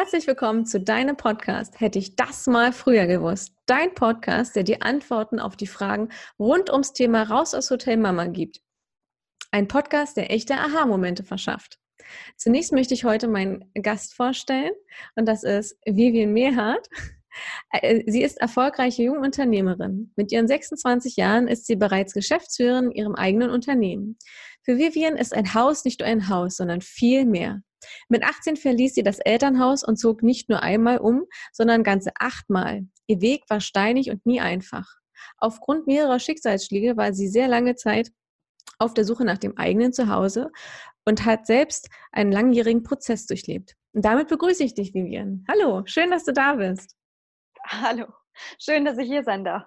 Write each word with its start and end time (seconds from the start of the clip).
Herzlich 0.00 0.28
willkommen 0.28 0.64
zu 0.64 0.78
deinem 0.78 1.16
Podcast. 1.16 1.80
Hätte 1.80 1.98
ich 1.98 2.14
das 2.14 2.46
mal 2.46 2.72
früher 2.72 3.08
gewusst. 3.08 3.52
Dein 3.66 3.96
Podcast, 3.96 4.54
der 4.54 4.62
dir 4.62 4.84
Antworten 4.84 5.40
auf 5.40 5.56
die 5.56 5.66
Fragen 5.66 6.10
rund 6.38 6.70
ums 6.70 6.92
Thema 6.92 7.24
Raus 7.24 7.52
aus 7.52 7.68
Hotel 7.68 7.96
Mama 7.96 8.26
gibt. 8.26 8.60
Ein 9.50 9.66
Podcast, 9.66 10.16
der 10.16 10.30
echte 10.30 10.54
Aha-Momente 10.54 11.24
verschafft. 11.24 11.80
Zunächst 12.36 12.70
möchte 12.70 12.94
ich 12.94 13.02
heute 13.02 13.26
meinen 13.26 13.72
Gast 13.74 14.14
vorstellen 14.14 14.70
und 15.16 15.26
das 15.26 15.42
ist 15.42 15.76
Vivian 15.84 16.32
Mehrhardt. 16.32 16.88
Äh, 17.70 18.02
sie 18.06 18.22
ist 18.22 18.40
erfolgreiche 18.40 19.04
Jungunternehmerin. 19.04 20.12
Mit 20.16 20.32
ihren 20.32 20.48
26 20.48 21.16
Jahren 21.16 21.46
ist 21.46 21.66
sie 21.66 21.76
bereits 21.76 22.12
Geschäftsführerin 22.12 22.86
in 22.86 22.92
ihrem 22.92 23.14
eigenen 23.14 23.50
Unternehmen. 23.50 24.16
Für 24.62 24.76
Vivian 24.76 25.16
ist 25.16 25.34
ein 25.34 25.54
Haus 25.54 25.84
nicht 25.84 26.00
nur 26.00 26.08
ein 26.08 26.28
Haus, 26.28 26.56
sondern 26.56 26.80
viel 26.80 27.26
mehr. 27.26 27.62
Mit 28.08 28.24
18 28.24 28.56
verließ 28.56 28.94
sie 28.94 29.02
das 29.02 29.18
Elternhaus 29.18 29.84
und 29.84 29.96
zog 29.96 30.22
nicht 30.22 30.48
nur 30.48 30.62
einmal 30.62 30.98
um, 30.98 31.24
sondern 31.52 31.82
ganze 31.82 32.10
achtmal. 32.18 32.86
Ihr 33.06 33.20
Weg 33.20 33.44
war 33.48 33.60
steinig 33.60 34.10
und 34.10 34.26
nie 34.26 34.40
einfach. 34.40 34.86
Aufgrund 35.38 35.86
mehrerer 35.86 36.18
Schicksalsschläge 36.18 36.96
war 36.96 37.12
sie 37.12 37.28
sehr 37.28 37.48
lange 37.48 37.74
Zeit 37.74 38.10
auf 38.78 38.94
der 38.94 39.04
Suche 39.04 39.24
nach 39.24 39.38
dem 39.38 39.56
eigenen 39.56 39.92
Zuhause 39.92 40.50
und 41.04 41.24
hat 41.24 41.46
selbst 41.46 41.88
einen 42.12 42.32
langjährigen 42.32 42.82
Prozess 42.82 43.26
durchlebt. 43.26 43.74
Und 43.92 44.04
damit 44.04 44.28
begrüße 44.28 44.62
ich 44.62 44.74
dich, 44.74 44.94
Vivian. 44.94 45.44
Hallo, 45.48 45.82
schön, 45.86 46.10
dass 46.10 46.24
du 46.24 46.32
da 46.32 46.54
bist. 46.54 46.94
Hallo, 47.66 48.06
schön, 48.60 48.84
dass 48.84 48.98
ich 48.98 49.08
hier 49.08 49.24
sein 49.24 49.44
darf. 49.44 49.64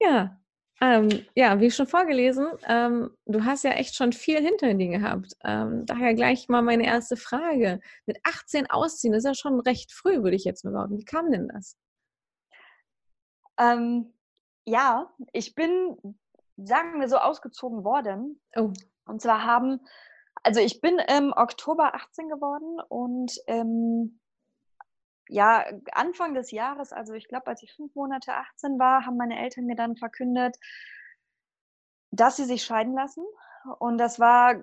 Ja, 0.00 0.38
ähm, 0.84 1.26
ja, 1.34 1.60
wie 1.60 1.70
schon 1.70 1.86
vorgelesen, 1.86 2.46
ähm, 2.68 3.10
du 3.26 3.44
hast 3.44 3.64
ja 3.64 3.70
echt 3.72 3.94
schon 3.94 4.12
viel 4.12 4.40
hinter 4.40 4.74
dir 4.74 4.88
gehabt. 4.88 5.34
Ähm, 5.42 5.86
daher 5.86 6.14
gleich 6.14 6.48
mal 6.48 6.62
meine 6.62 6.84
erste 6.84 7.16
Frage. 7.16 7.80
Mit 8.06 8.18
18 8.24 8.68
ausziehen, 8.70 9.12
das 9.12 9.24
ist 9.24 9.28
ja 9.28 9.34
schon 9.34 9.60
recht 9.60 9.92
früh, 9.92 10.22
würde 10.22 10.36
ich 10.36 10.44
jetzt 10.44 10.64
mal 10.64 10.72
behaupten. 10.72 10.98
Wie 10.98 11.04
kam 11.04 11.30
denn 11.30 11.48
das? 11.48 11.78
Ähm, 13.58 14.12
ja, 14.66 15.10
ich 15.32 15.54
bin, 15.54 15.96
sagen 16.56 17.00
wir 17.00 17.08
so, 17.08 17.16
ausgezogen 17.16 17.84
worden. 17.84 18.40
Oh. 18.56 18.72
Und 19.06 19.22
zwar 19.22 19.44
haben, 19.44 19.80
also 20.42 20.60
ich 20.60 20.80
bin 20.80 20.98
im 20.98 21.32
Oktober 21.34 21.94
18 21.94 22.28
geworden 22.28 22.80
und 22.88 23.32
ähm, 23.46 24.20
ja, 25.28 25.64
Anfang 25.92 26.34
des 26.34 26.50
Jahres, 26.50 26.92
also 26.92 27.14
ich 27.14 27.28
glaube, 27.28 27.46
als 27.46 27.62
ich 27.62 27.72
fünf 27.74 27.94
Monate 27.94 28.34
18 28.34 28.78
war, 28.78 29.06
haben 29.06 29.16
meine 29.16 29.38
Eltern 29.38 29.66
mir 29.66 29.76
dann 29.76 29.96
verkündet, 29.96 30.56
dass 32.10 32.36
sie 32.36 32.44
sich 32.44 32.64
scheiden 32.64 32.94
lassen. 32.94 33.24
Und 33.78 33.98
das 33.98 34.20
war 34.20 34.56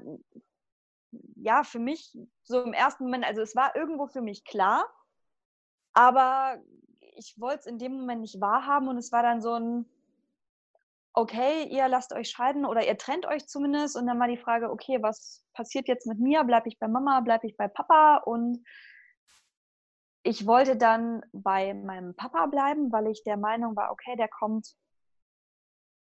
ja 1.36 1.64
für 1.64 1.80
mich 1.80 2.16
so 2.44 2.62
im 2.62 2.74
ersten 2.74 3.06
Moment, 3.06 3.26
also 3.26 3.42
es 3.42 3.56
war 3.56 3.76
irgendwo 3.76 4.08
für 4.08 4.22
mich 4.22 4.46
klar, 4.46 4.88
aber 5.94 6.62
ich 7.18 7.40
wollte 7.40 7.60
es 7.60 7.66
in 7.66 7.80
dem 7.80 7.94
Moment 7.94 8.22
nicht 8.22 8.40
wahrhaben 8.40 8.88
und 8.88 8.98
es 8.98 9.12
war 9.12 9.24
dann 9.24 9.42
so 9.42 9.56
ein, 9.56 9.86
okay, 11.14 11.66
ihr 11.66 11.88
lasst 11.88 12.14
euch 12.14 12.30
scheiden 12.30 12.66
oder 12.66 12.88
ihr 12.88 12.98
trennt 12.98 13.26
euch 13.26 13.48
zumindest 13.48 13.98
und 13.98 14.08
dann 14.08 14.20
war 14.20 14.28
die 14.28 14.38
Frage, 14.38 14.70
okay, 14.70 15.02
was 15.02 15.44
passiert 15.54 15.88
jetzt 15.88 16.08
mit 16.08 16.20
mir? 16.20 16.44
Bleibe 16.44 16.70
ich 16.70 16.80
bei 16.80 16.88
Mama, 16.88 17.20
bleibe 17.20 17.48
ich 17.48 17.58
bei 17.58 17.68
Papa? 17.68 18.18
Und 18.18 18.64
ich 20.24 20.46
wollte 20.46 20.76
dann 20.76 21.24
bei 21.32 21.74
meinem 21.74 22.16
Papa 22.16 22.46
bleiben, 22.46 22.92
weil 22.92 23.08
ich 23.08 23.24
der 23.24 23.38
Meinung 23.38 23.76
war, 23.76 23.92
okay, 23.92 24.16
der 24.16 24.28
kommt 24.28 24.76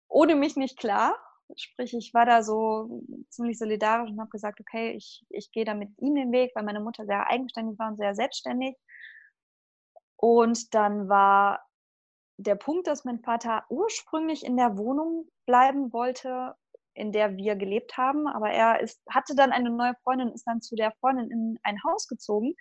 ohne 0.08 0.36
mich 0.36 0.56
nicht 0.56 0.78
klar. 0.80 1.16
Sprich, 1.56 1.94
ich 1.94 2.14
war 2.14 2.26
da 2.26 2.44
so 2.44 3.04
ziemlich 3.30 3.58
solidarisch 3.58 4.10
und 4.10 4.20
habe 4.20 4.30
gesagt, 4.30 4.60
okay, 4.60 4.92
ich, 4.92 5.26
ich 5.30 5.52
gehe 5.52 5.66
da 5.66 5.74
mit 5.74 5.90
ihm 6.00 6.16
den 6.16 6.32
Weg, 6.32 6.52
weil 6.56 6.64
meine 6.64 6.82
Mutter 6.82 7.06
sehr 7.06 7.28
eigenständig 7.28 7.78
war 7.80 7.90
und 7.90 7.98
sehr 7.98 8.16
selbstständig. 8.16 8.76
Und 10.18 10.74
dann 10.74 11.08
war 11.08 11.64
der 12.38 12.56
Punkt, 12.56 12.88
dass 12.88 13.06
mein 13.06 13.20
Vater 13.20 13.66
ursprünglich 13.70 14.46
in 14.46 14.58
der 14.58 14.78
Wohnung 14.78 15.30
bleiben 15.46 15.94
wollte, 15.94 16.56
in 16.94 17.12
der 17.12 17.38
wir 17.38 17.56
gelebt 17.56 17.96
haben, 17.98 18.28
aber 18.28 18.50
er 18.50 18.80
ist, 18.82 19.00
hatte 19.10 19.36
dann 19.36 19.52
eine 19.52 19.70
neue 19.70 19.94
Freundin, 20.04 20.30
ist 20.30 20.48
dann 20.48 20.62
zu 20.62 20.76
der 20.76 20.92
Freundin 21.00 21.30
in 21.30 21.60
ein 21.62 21.82
Haus 21.84 22.08
gezogen, 22.08 22.56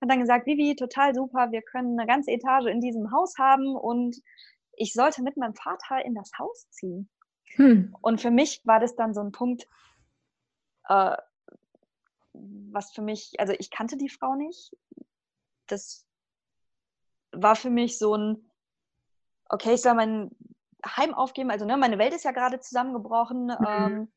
hat 0.00 0.10
dann 0.10 0.20
gesagt, 0.20 0.46
Vivi, 0.46 0.76
total 0.76 1.14
super, 1.14 1.50
wir 1.52 1.62
können 1.62 1.98
eine 1.98 2.06
ganze 2.06 2.30
Etage 2.30 2.66
in 2.66 2.80
diesem 2.80 3.12
Haus 3.12 3.36
haben 3.38 3.76
und 3.76 4.16
ich 4.72 4.92
sollte 4.92 5.22
mit 5.22 5.36
meinem 5.36 5.54
Vater 5.54 6.04
in 6.04 6.14
das 6.14 6.30
Haus 6.38 6.68
ziehen. 6.70 7.10
Hm. 7.56 7.94
Und 8.00 8.20
für 8.20 8.30
mich 8.30 8.62
war 8.64 8.80
das 8.80 8.96
dann 8.96 9.12
so 9.12 9.20
ein 9.20 9.32
Punkt, 9.32 9.66
äh, 10.88 11.16
was 12.32 12.92
für 12.92 13.02
mich, 13.02 13.34
also 13.38 13.52
ich 13.58 13.70
kannte 13.70 13.96
die 13.96 14.08
Frau 14.08 14.34
nicht. 14.34 14.74
Das 15.66 16.06
war 17.32 17.56
für 17.56 17.70
mich 17.70 17.98
so 17.98 18.16
ein, 18.16 18.50
okay, 19.48 19.74
ich 19.74 19.82
soll 19.82 19.94
mein 19.94 20.30
Heim 20.84 21.14
aufgeben. 21.14 21.50
Also 21.50 21.64
ne, 21.64 21.76
meine 21.76 21.98
Welt 21.98 22.14
ist 22.14 22.24
ja 22.24 22.32
gerade 22.32 22.60
zusammengebrochen. 22.60 23.46
Mhm. 23.46 23.66
Ähm, 23.66 24.12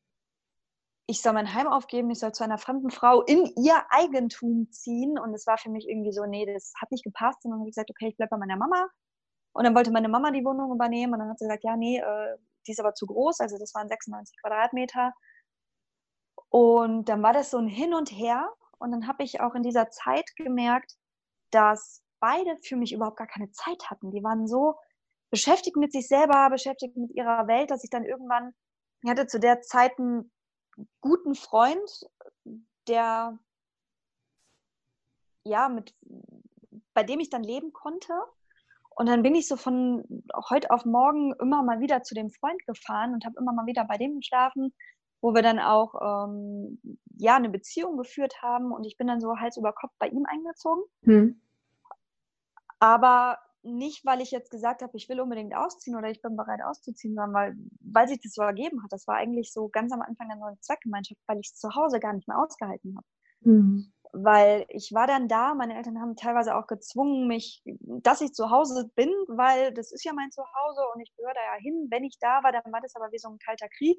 ich 1.06 1.20
soll 1.20 1.34
mein 1.34 1.52
Heim 1.52 1.66
aufgeben, 1.66 2.10
ich 2.10 2.18
soll 2.18 2.32
zu 2.32 2.44
einer 2.44 2.58
fremden 2.58 2.90
Frau 2.90 3.22
in 3.22 3.52
ihr 3.56 3.84
Eigentum 3.90 4.70
ziehen. 4.70 5.18
Und 5.18 5.34
es 5.34 5.46
war 5.46 5.58
für 5.58 5.70
mich 5.70 5.88
irgendwie 5.88 6.12
so, 6.12 6.24
nee, 6.24 6.46
das 6.46 6.72
hat 6.80 6.90
nicht 6.90 7.04
gepasst. 7.04 7.44
Und 7.44 7.50
dann 7.50 7.60
habe 7.60 7.68
ich 7.68 7.74
gesagt, 7.74 7.90
okay, 7.90 8.08
ich 8.08 8.16
bleibe 8.16 8.30
bei 8.30 8.38
meiner 8.38 8.56
Mama. 8.56 8.88
Und 9.52 9.64
dann 9.64 9.74
wollte 9.74 9.92
meine 9.92 10.08
Mama 10.08 10.30
die 10.30 10.44
Wohnung 10.44 10.72
übernehmen. 10.72 11.12
Und 11.12 11.18
dann 11.20 11.28
hat 11.28 11.38
sie 11.38 11.44
gesagt, 11.44 11.64
ja, 11.64 11.76
nee, 11.76 11.98
äh, 11.98 12.36
die 12.66 12.72
ist 12.72 12.80
aber 12.80 12.94
zu 12.94 13.06
groß. 13.06 13.40
Also 13.40 13.58
das 13.58 13.74
waren 13.74 13.88
96 13.88 14.36
Quadratmeter. 14.40 15.12
Und 16.48 17.08
dann 17.08 17.22
war 17.22 17.34
das 17.34 17.50
so 17.50 17.58
ein 17.58 17.68
Hin 17.68 17.92
und 17.92 18.10
Her. 18.10 18.50
Und 18.78 18.92
dann 18.92 19.06
habe 19.06 19.24
ich 19.24 19.40
auch 19.40 19.54
in 19.54 19.62
dieser 19.62 19.90
Zeit 19.90 20.34
gemerkt, 20.36 20.94
dass 21.50 22.02
beide 22.20 22.56
für 22.62 22.76
mich 22.76 22.94
überhaupt 22.94 23.18
gar 23.18 23.26
keine 23.26 23.50
Zeit 23.50 23.90
hatten. 23.90 24.10
Die 24.10 24.24
waren 24.24 24.48
so 24.48 24.76
beschäftigt 25.30 25.76
mit 25.76 25.92
sich 25.92 26.08
selber, 26.08 26.48
beschäftigt 26.48 26.96
mit 26.96 27.10
ihrer 27.14 27.46
Welt, 27.46 27.70
dass 27.70 27.84
ich 27.84 27.90
dann 27.90 28.04
irgendwann, 28.04 28.54
ich 29.02 29.10
hatte 29.10 29.26
zu 29.26 29.38
der 29.38 29.60
Zeit 29.60 29.98
einen 29.98 30.32
guten 31.00 31.34
Freund, 31.34 32.08
der 32.86 33.38
ja 35.44 35.68
mit 35.68 35.94
bei 36.94 37.02
dem 37.02 37.20
ich 37.20 37.28
dann 37.28 37.42
leben 37.42 37.72
konnte. 37.72 38.14
Und 38.90 39.08
dann 39.08 39.22
bin 39.22 39.34
ich 39.34 39.48
so 39.48 39.56
von 39.56 40.04
heute 40.48 40.70
auf 40.70 40.84
morgen 40.84 41.34
immer 41.40 41.62
mal 41.62 41.80
wieder 41.80 42.02
zu 42.02 42.14
dem 42.14 42.30
Freund 42.30 42.64
gefahren 42.64 43.12
und 43.12 43.24
habe 43.24 43.34
immer 43.38 43.52
mal 43.52 43.66
wieder 43.66 43.84
bei 43.84 43.98
dem 43.98 44.16
geschlafen, 44.20 44.72
wo 45.20 45.34
wir 45.34 45.42
dann 45.42 45.58
auch 45.58 46.28
ähm, 46.28 46.80
ja 47.18 47.34
eine 47.34 47.48
Beziehung 47.48 47.96
geführt 47.96 48.40
haben 48.40 48.70
und 48.72 48.84
ich 48.84 48.96
bin 48.96 49.08
dann 49.08 49.20
so 49.20 49.36
Hals 49.36 49.56
über 49.56 49.72
Kopf 49.72 49.92
bei 49.98 50.08
ihm 50.08 50.24
eingezogen. 50.26 50.84
Hm. 51.02 51.40
Aber 52.78 53.38
nicht, 53.64 54.04
weil 54.04 54.20
ich 54.20 54.30
jetzt 54.30 54.50
gesagt 54.50 54.82
habe, 54.82 54.96
ich 54.96 55.08
will 55.08 55.20
unbedingt 55.20 55.54
ausziehen 55.54 55.96
oder 55.96 56.10
ich 56.10 56.20
bin 56.22 56.36
bereit 56.36 56.60
auszuziehen, 56.62 57.14
sondern 57.14 57.34
weil, 57.34 57.56
weil 57.80 58.08
sich 58.08 58.20
das 58.22 58.34
so 58.34 58.42
ergeben 58.42 58.82
hat. 58.82 58.92
Das 58.92 59.06
war 59.06 59.16
eigentlich 59.16 59.52
so 59.52 59.68
ganz 59.68 59.92
am 59.92 60.02
Anfang 60.02 60.30
eine 60.30 60.40
neue 60.40 60.58
Zweckgemeinschaft, 60.60 61.20
weil 61.26 61.38
ich 61.40 61.50
es 61.52 61.58
zu 61.58 61.74
Hause 61.74 62.00
gar 62.00 62.12
nicht 62.12 62.28
mehr 62.28 62.38
ausgehalten 62.38 62.96
habe. 62.96 63.06
Mhm. 63.40 63.92
Weil 64.12 64.66
ich 64.68 64.92
war 64.92 65.06
dann 65.06 65.26
da, 65.26 65.54
meine 65.54 65.76
Eltern 65.76 66.00
haben 66.00 66.14
teilweise 66.14 66.54
auch 66.56 66.66
gezwungen, 66.66 67.26
mich, 67.26 67.62
dass 67.64 68.20
ich 68.20 68.32
zu 68.32 68.50
Hause 68.50 68.90
bin, 68.94 69.10
weil 69.28 69.72
das 69.72 69.90
ist 69.90 70.04
ja 70.04 70.12
mein 70.12 70.30
Zuhause 70.30 70.82
und 70.94 71.00
ich 71.00 71.12
gehöre 71.16 71.34
da 71.34 71.40
ja 71.40 71.60
hin. 71.60 71.88
Wenn 71.90 72.04
ich 72.04 72.18
da 72.20 72.42
war, 72.42 72.52
dann 72.52 72.72
war 72.72 72.80
das 72.80 72.94
aber 72.94 73.10
wie 73.10 73.18
so 73.18 73.28
ein 73.28 73.38
kalter 73.38 73.68
Krieg. 73.68 73.98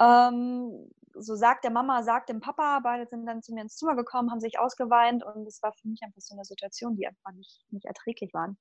Ähm, 0.00 0.90
so 1.14 1.34
sagt 1.34 1.64
der 1.64 1.70
Mama, 1.70 2.02
sagt 2.02 2.28
dem 2.28 2.40
Papa, 2.40 2.80
beide 2.82 3.06
sind 3.06 3.26
dann 3.26 3.42
zu 3.42 3.52
mir 3.52 3.62
ins 3.62 3.76
Zimmer 3.76 3.96
gekommen, 3.96 4.30
haben 4.30 4.40
sich 4.40 4.58
ausgeweint 4.58 5.24
und 5.24 5.46
es 5.46 5.62
war 5.62 5.72
für 5.72 5.88
mich 5.88 6.02
einfach 6.02 6.20
so 6.20 6.34
eine 6.34 6.44
Situation, 6.44 6.96
die 6.96 7.06
einfach 7.06 7.32
nicht, 7.32 7.64
nicht 7.70 7.86
erträglich 7.86 8.32
waren. 8.34 8.58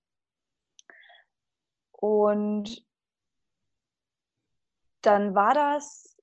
Und 1.92 2.86
dann 5.02 5.36
war 5.36 5.54
das 5.54 6.18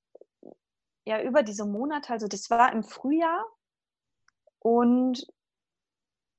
ja 1.04 1.22
über 1.22 1.42
diese 1.42 1.66
Monate, 1.66 2.12
also 2.12 2.28
das 2.28 2.50
war 2.50 2.72
im 2.72 2.82
Frühjahr 2.82 3.44
und 4.60 5.26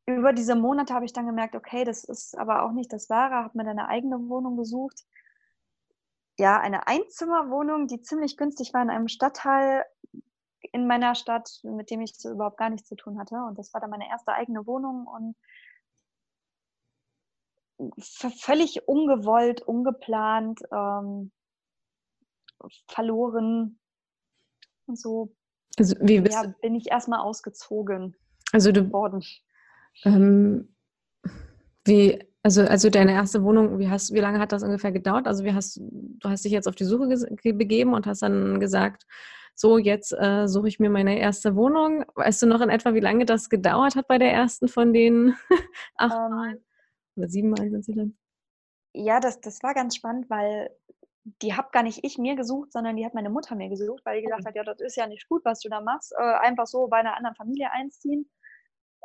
über 0.08 0.34
diese 0.34 0.56
Monate 0.56 0.94
habe 0.94 1.06
ich 1.06 1.14
dann 1.14 1.26
gemerkt, 1.26 1.56
okay, 1.56 1.84
das 1.84 2.04
ist 2.04 2.38
aber 2.38 2.64
auch 2.64 2.72
nicht 2.72 2.94
das 2.94 3.10
Wahre, 3.10 3.36
habe 3.36 3.58
mir 3.58 3.64
dann 3.64 3.80
eine 3.80 3.88
eigene 3.88 4.30
Wohnung 4.30 4.58
gesucht 4.58 5.06
ja, 6.38 6.60
eine 6.60 6.88
Einzimmerwohnung, 6.88 7.88
die 7.88 8.02
ziemlich 8.02 8.38
günstig 8.38 8.74
war 8.74 8.82
in 8.82 8.90
einem 8.90 9.08
Stadtteil 9.08 9.86
in 10.72 10.88
meiner 10.88 11.16
Stadt, 11.16 11.60
mit 11.64 11.90
dem 11.92 12.02
ich 12.02 12.16
so 12.18 12.32
überhaupt 12.32 12.58
gar 12.58 12.70
nichts 12.70 12.88
zu 12.90 12.96
tun 12.96 13.20
hatte. 13.20 13.36
Und 13.36 13.58
das 13.58 13.74
war 13.74 13.82
dann 13.82 13.90
meine 13.90 14.10
erste 14.10 14.34
eigene 14.34 14.66
Wohnung 14.66 15.08
und 15.08 15.36
völlig 18.00 18.88
ungewollt, 18.88 19.62
ungeplant, 19.62 20.62
ähm, 20.72 21.32
verloren. 22.88 23.80
Und 24.88 25.00
so 25.00 25.36
also 25.78 25.96
wie 26.00 26.16
ja, 26.16 26.54
bin 26.62 26.76
ich 26.76 26.90
erstmal 26.90 27.20
ausgezogen 27.20 28.16
also 28.52 28.72
du, 28.72 28.92
worden. 28.92 29.24
Ähm, 30.04 30.74
wie, 31.84 32.24
also, 32.46 32.62
also 32.62 32.92
deine 32.92 33.14
erste 33.14 33.44
Wohnung, 33.44 33.80
wie, 33.80 33.90
hast, 33.90 34.14
wie 34.14 34.20
lange 34.20 34.38
hat 34.38 34.52
das 34.52 34.62
ungefähr 34.62 34.92
gedauert? 34.92 35.26
Also 35.26 35.44
wie 35.44 35.54
hast, 35.56 35.82
du 35.82 36.30
hast 36.30 36.46
dich 36.46 36.52
jetzt 36.52 36.68
auf 36.68 36.76
die 36.76 36.84
Suche 36.84 37.08
begeben 37.42 37.96
und 37.96 38.06
hast 38.06 38.22
dann 38.22 38.60
gesagt, 38.60 39.08
so 39.56 39.80
jetzt 39.80 40.14
äh, 40.14 40.48
suche 40.48 40.68
ich 40.68 40.80
mir 40.80 40.92
meine 40.92 41.18
erste 41.18 41.56
Wohnung. 41.56 42.06
Weißt 42.14 42.44
du 42.44 42.46
noch 42.46 42.62
in 42.62 42.70
etwa, 42.70 42.94
wie 42.94 43.00
lange 43.00 43.26
das 43.26 43.50
gedauert 43.50 43.96
hat 43.96 44.08
bei 44.08 44.20
der 44.20 44.32
ersten 44.32 44.68
von 44.68 44.94
den 44.94 45.36
acht 45.96 46.14
ähm, 46.14 46.30
Mal? 46.30 46.62
Oder 47.16 47.30
sieben 47.30 47.50
Mal 47.50 47.68
sind 47.72 47.84
sie 47.84 47.96
dann? 47.96 48.16
Ja, 48.94 49.20
das, 49.20 49.42
das 49.42 49.64
war 49.64 49.74
ganz 49.74 49.96
spannend, 49.96 50.30
weil 50.30 50.70
die 51.42 51.56
habe 51.56 51.70
gar 51.72 51.82
nicht 51.82 52.04
ich 52.04 52.20
mir 52.20 52.36
gesucht, 52.36 52.72
sondern 52.74 52.96
die 52.96 53.08
hat 53.08 53.16
meine 53.16 53.32
Mutter 53.32 53.56
mir 53.56 53.70
gesucht, 53.70 54.06
weil 54.06 54.20
die 54.20 54.26
gesagt 54.28 54.44
oh. 54.46 54.50
hat, 54.50 54.56
ja, 54.56 54.64
das 54.64 54.82
ist 54.82 54.98
ja 54.98 55.08
nicht 55.08 55.28
gut, 55.30 55.44
was 55.46 55.62
du 55.62 55.70
da 55.70 55.82
machst. 55.82 56.14
Äh, 56.16 56.22
einfach 56.22 56.68
so 56.68 56.88
bei 56.90 56.98
einer 56.98 57.18
anderen 57.18 57.36
Familie 57.36 57.72
einziehen. 57.72 58.30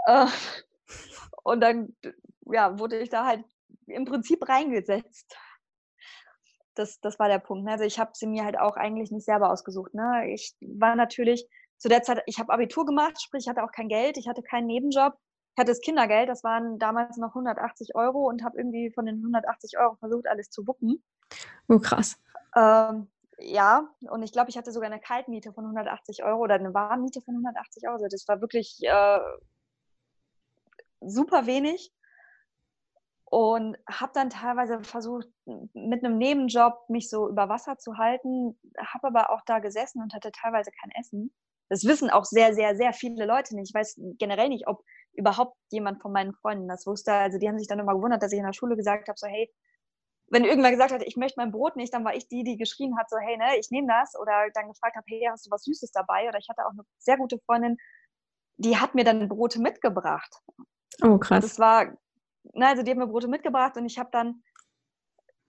Äh, 0.04 0.26
und 1.42 1.60
dann 1.60 1.96
ja, 2.46 2.78
wurde 2.78 2.98
ich 2.98 3.10
da 3.10 3.26
halt 3.26 3.44
im 3.86 4.04
Prinzip 4.04 4.48
reingesetzt. 4.48 5.36
Das, 6.74 7.00
das 7.00 7.18
war 7.18 7.28
der 7.28 7.38
Punkt. 7.38 7.64
Ne? 7.64 7.72
Also 7.72 7.84
ich 7.84 7.98
habe 7.98 8.12
sie 8.14 8.26
mir 8.26 8.44
halt 8.44 8.58
auch 8.58 8.76
eigentlich 8.76 9.10
nicht 9.10 9.24
selber 9.24 9.50
ausgesucht. 9.50 9.94
Ne? 9.94 10.30
Ich 10.32 10.56
war 10.60 10.94
natürlich 10.96 11.46
zu 11.78 11.88
der 11.88 12.02
Zeit, 12.02 12.22
ich 12.26 12.38
habe 12.38 12.52
Abitur 12.52 12.86
gemacht, 12.86 13.20
sprich, 13.20 13.44
ich 13.44 13.48
hatte 13.48 13.64
auch 13.64 13.72
kein 13.72 13.88
Geld, 13.88 14.16
ich 14.16 14.28
hatte 14.28 14.42
keinen 14.42 14.66
Nebenjob. 14.66 15.14
Ich 15.54 15.60
hatte 15.60 15.72
das 15.72 15.80
Kindergeld, 15.80 16.28
das 16.28 16.44
waren 16.44 16.78
damals 16.78 17.16
noch 17.16 17.30
180 17.30 17.94
Euro 17.96 18.28
und 18.28 18.44
habe 18.44 18.56
irgendwie 18.56 18.92
von 18.92 19.04
den 19.04 19.16
180 19.16 19.78
Euro 19.78 19.96
versucht, 19.96 20.28
alles 20.28 20.48
zu 20.50 20.66
wuppen. 20.66 21.02
Oh, 21.68 21.78
krass. 21.78 22.18
Ähm, 22.56 23.08
ja, 23.38 23.88
und 24.10 24.22
ich 24.22 24.32
glaube, 24.32 24.50
ich 24.50 24.56
hatte 24.56 24.70
sogar 24.70 24.90
eine 24.90 25.00
Kaltmiete 25.00 25.52
von 25.52 25.64
180 25.64 26.22
Euro 26.24 26.42
oder 26.42 26.54
eine 26.54 26.72
Warmmiete 26.72 27.20
von 27.22 27.34
180 27.34 27.84
Euro. 27.84 27.94
Also 27.94 28.06
das 28.08 28.28
war 28.28 28.40
wirklich 28.40 28.78
äh, 28.82 29.18
super 31.00 31.46
wenig 31.46 31.92
und 33.24 33.78
habe 33.88 34.12
dann 34.12 34.28
teilweise 34.28 34.82
versucht, 34.82 35.28
mit 35.44 36.04
einem 36.04 36.18
Nebenjob 36.18 36.88
mich 36.88 37.08
so 37.08 37.28
über 37.28 37.48
Wasser 37.48 37.78
zu 37.78 37.96
halten, 37.96 38.58
habe 38.78 39.06
aber 39.06 39.30
auch 39.30 39.42
da 39.46 39.60
gesessen 39.60 40.02
und 40.02 40.12
hatte 40.14 40.32
teilweise 40.32 40.70
kein 40.72 40.90
Essen. 40.98 41.32
Das 41.68 41.84
wissen 41.84 42.10
auch 42.10 42.24
sehr, 42.24 42.54
sehr, 42.54 42.74
sehr 42.74 42.92
viele 42.92 43.26
Leute 43.26 43.54
nicht. 43.54 43.70
Ich 43.70 43.74
weiß 43.74 44.00
generell 44.18 44.48
nicht, 44.48 44.66
ob 44.66 44.82
überhaupt 45.12 45.56
jemand 45.70 46.02
von 46.02 46.10
meinen 46.10 46.34
Freunden 46.34 46.66
das 46.66 46.86
wusste. 46.86 47.12
Also 47.12 47.38
die 47.38 47.48
haben 47.48 47.58
sich 47.58 47.68
dann 47.68 47.78
immer 47.78 47.94
gewundert, 47.94 48.22
dass 48.22 48.32
ich 48.32 48.38
in 48.40 48.44
der 48.44 48.52
Schule 48.52 48.76
gesagt 48.76 49.08
habe, 49.08 49.16
so 49.16 49.28
hey, 49.28 49.48
wenn 50.26 50.44
irgendwer 50.44 50.72
gesagt 50.72 50.92
hat, 50.92 51.02
ich 51.04 51.16
möchte 51.16 51.38
mein 51.38 51.52
Brot 51.52 51.76
nicht, 51.76 51.94
dann 51.94 52.04
war 52.04 52.14
ich 52.16 52.26
die, 52.26 52.42
die 52.42 52.56
geschrien 52.56 52.96
hat, 52.98 53.08
so 53.10 53.16
hey, 53.18 53.36
ne, 53.36 53.58
ich 53.58 53.70
nehme 53.70 53.86
das. 53.86 54.18
Oder 54.18 54.48
dann 54.54 54.66
gefragt 54.66 54.96
habe, 54.96 55.06
hey, 55.08 55.28
hast 55.30 55.46
du 55.46 55.50
was 55.52 55.62
Süßes 55.62 55.92
dabei? 55.92 56.28
Oder 56.28 56.38
ich 56.38 56.48
hatte 56.48 56.66
auch 56.66 56.72
eine 56.72 56.82
sehr 56.98 57.16
gute 57.16 57.38
Freundin, 57.46 57.76
die 58.56 58.76
hat 58.76 58.96
mir 58.96 59.04
dann 59.04 59.28
Brote 59.28 59.60
mitgebracht. 59.60 60.42
Oh, 61.02 61.18
krass. 61.18 61.44
Das 61.44 61.58
war 61.58 61.96
na, 62.54 62.68
also 62.68 62.82
die 62.82 62.90
haben 62.90 62.98
mir 62.98 63.06
Brote 63.06 63.28
mitgebracht 63.28 63.76
und 63.76 63.86
ich 63.86 63.98
habe 63.98 64.10
dann, 64.12 64.42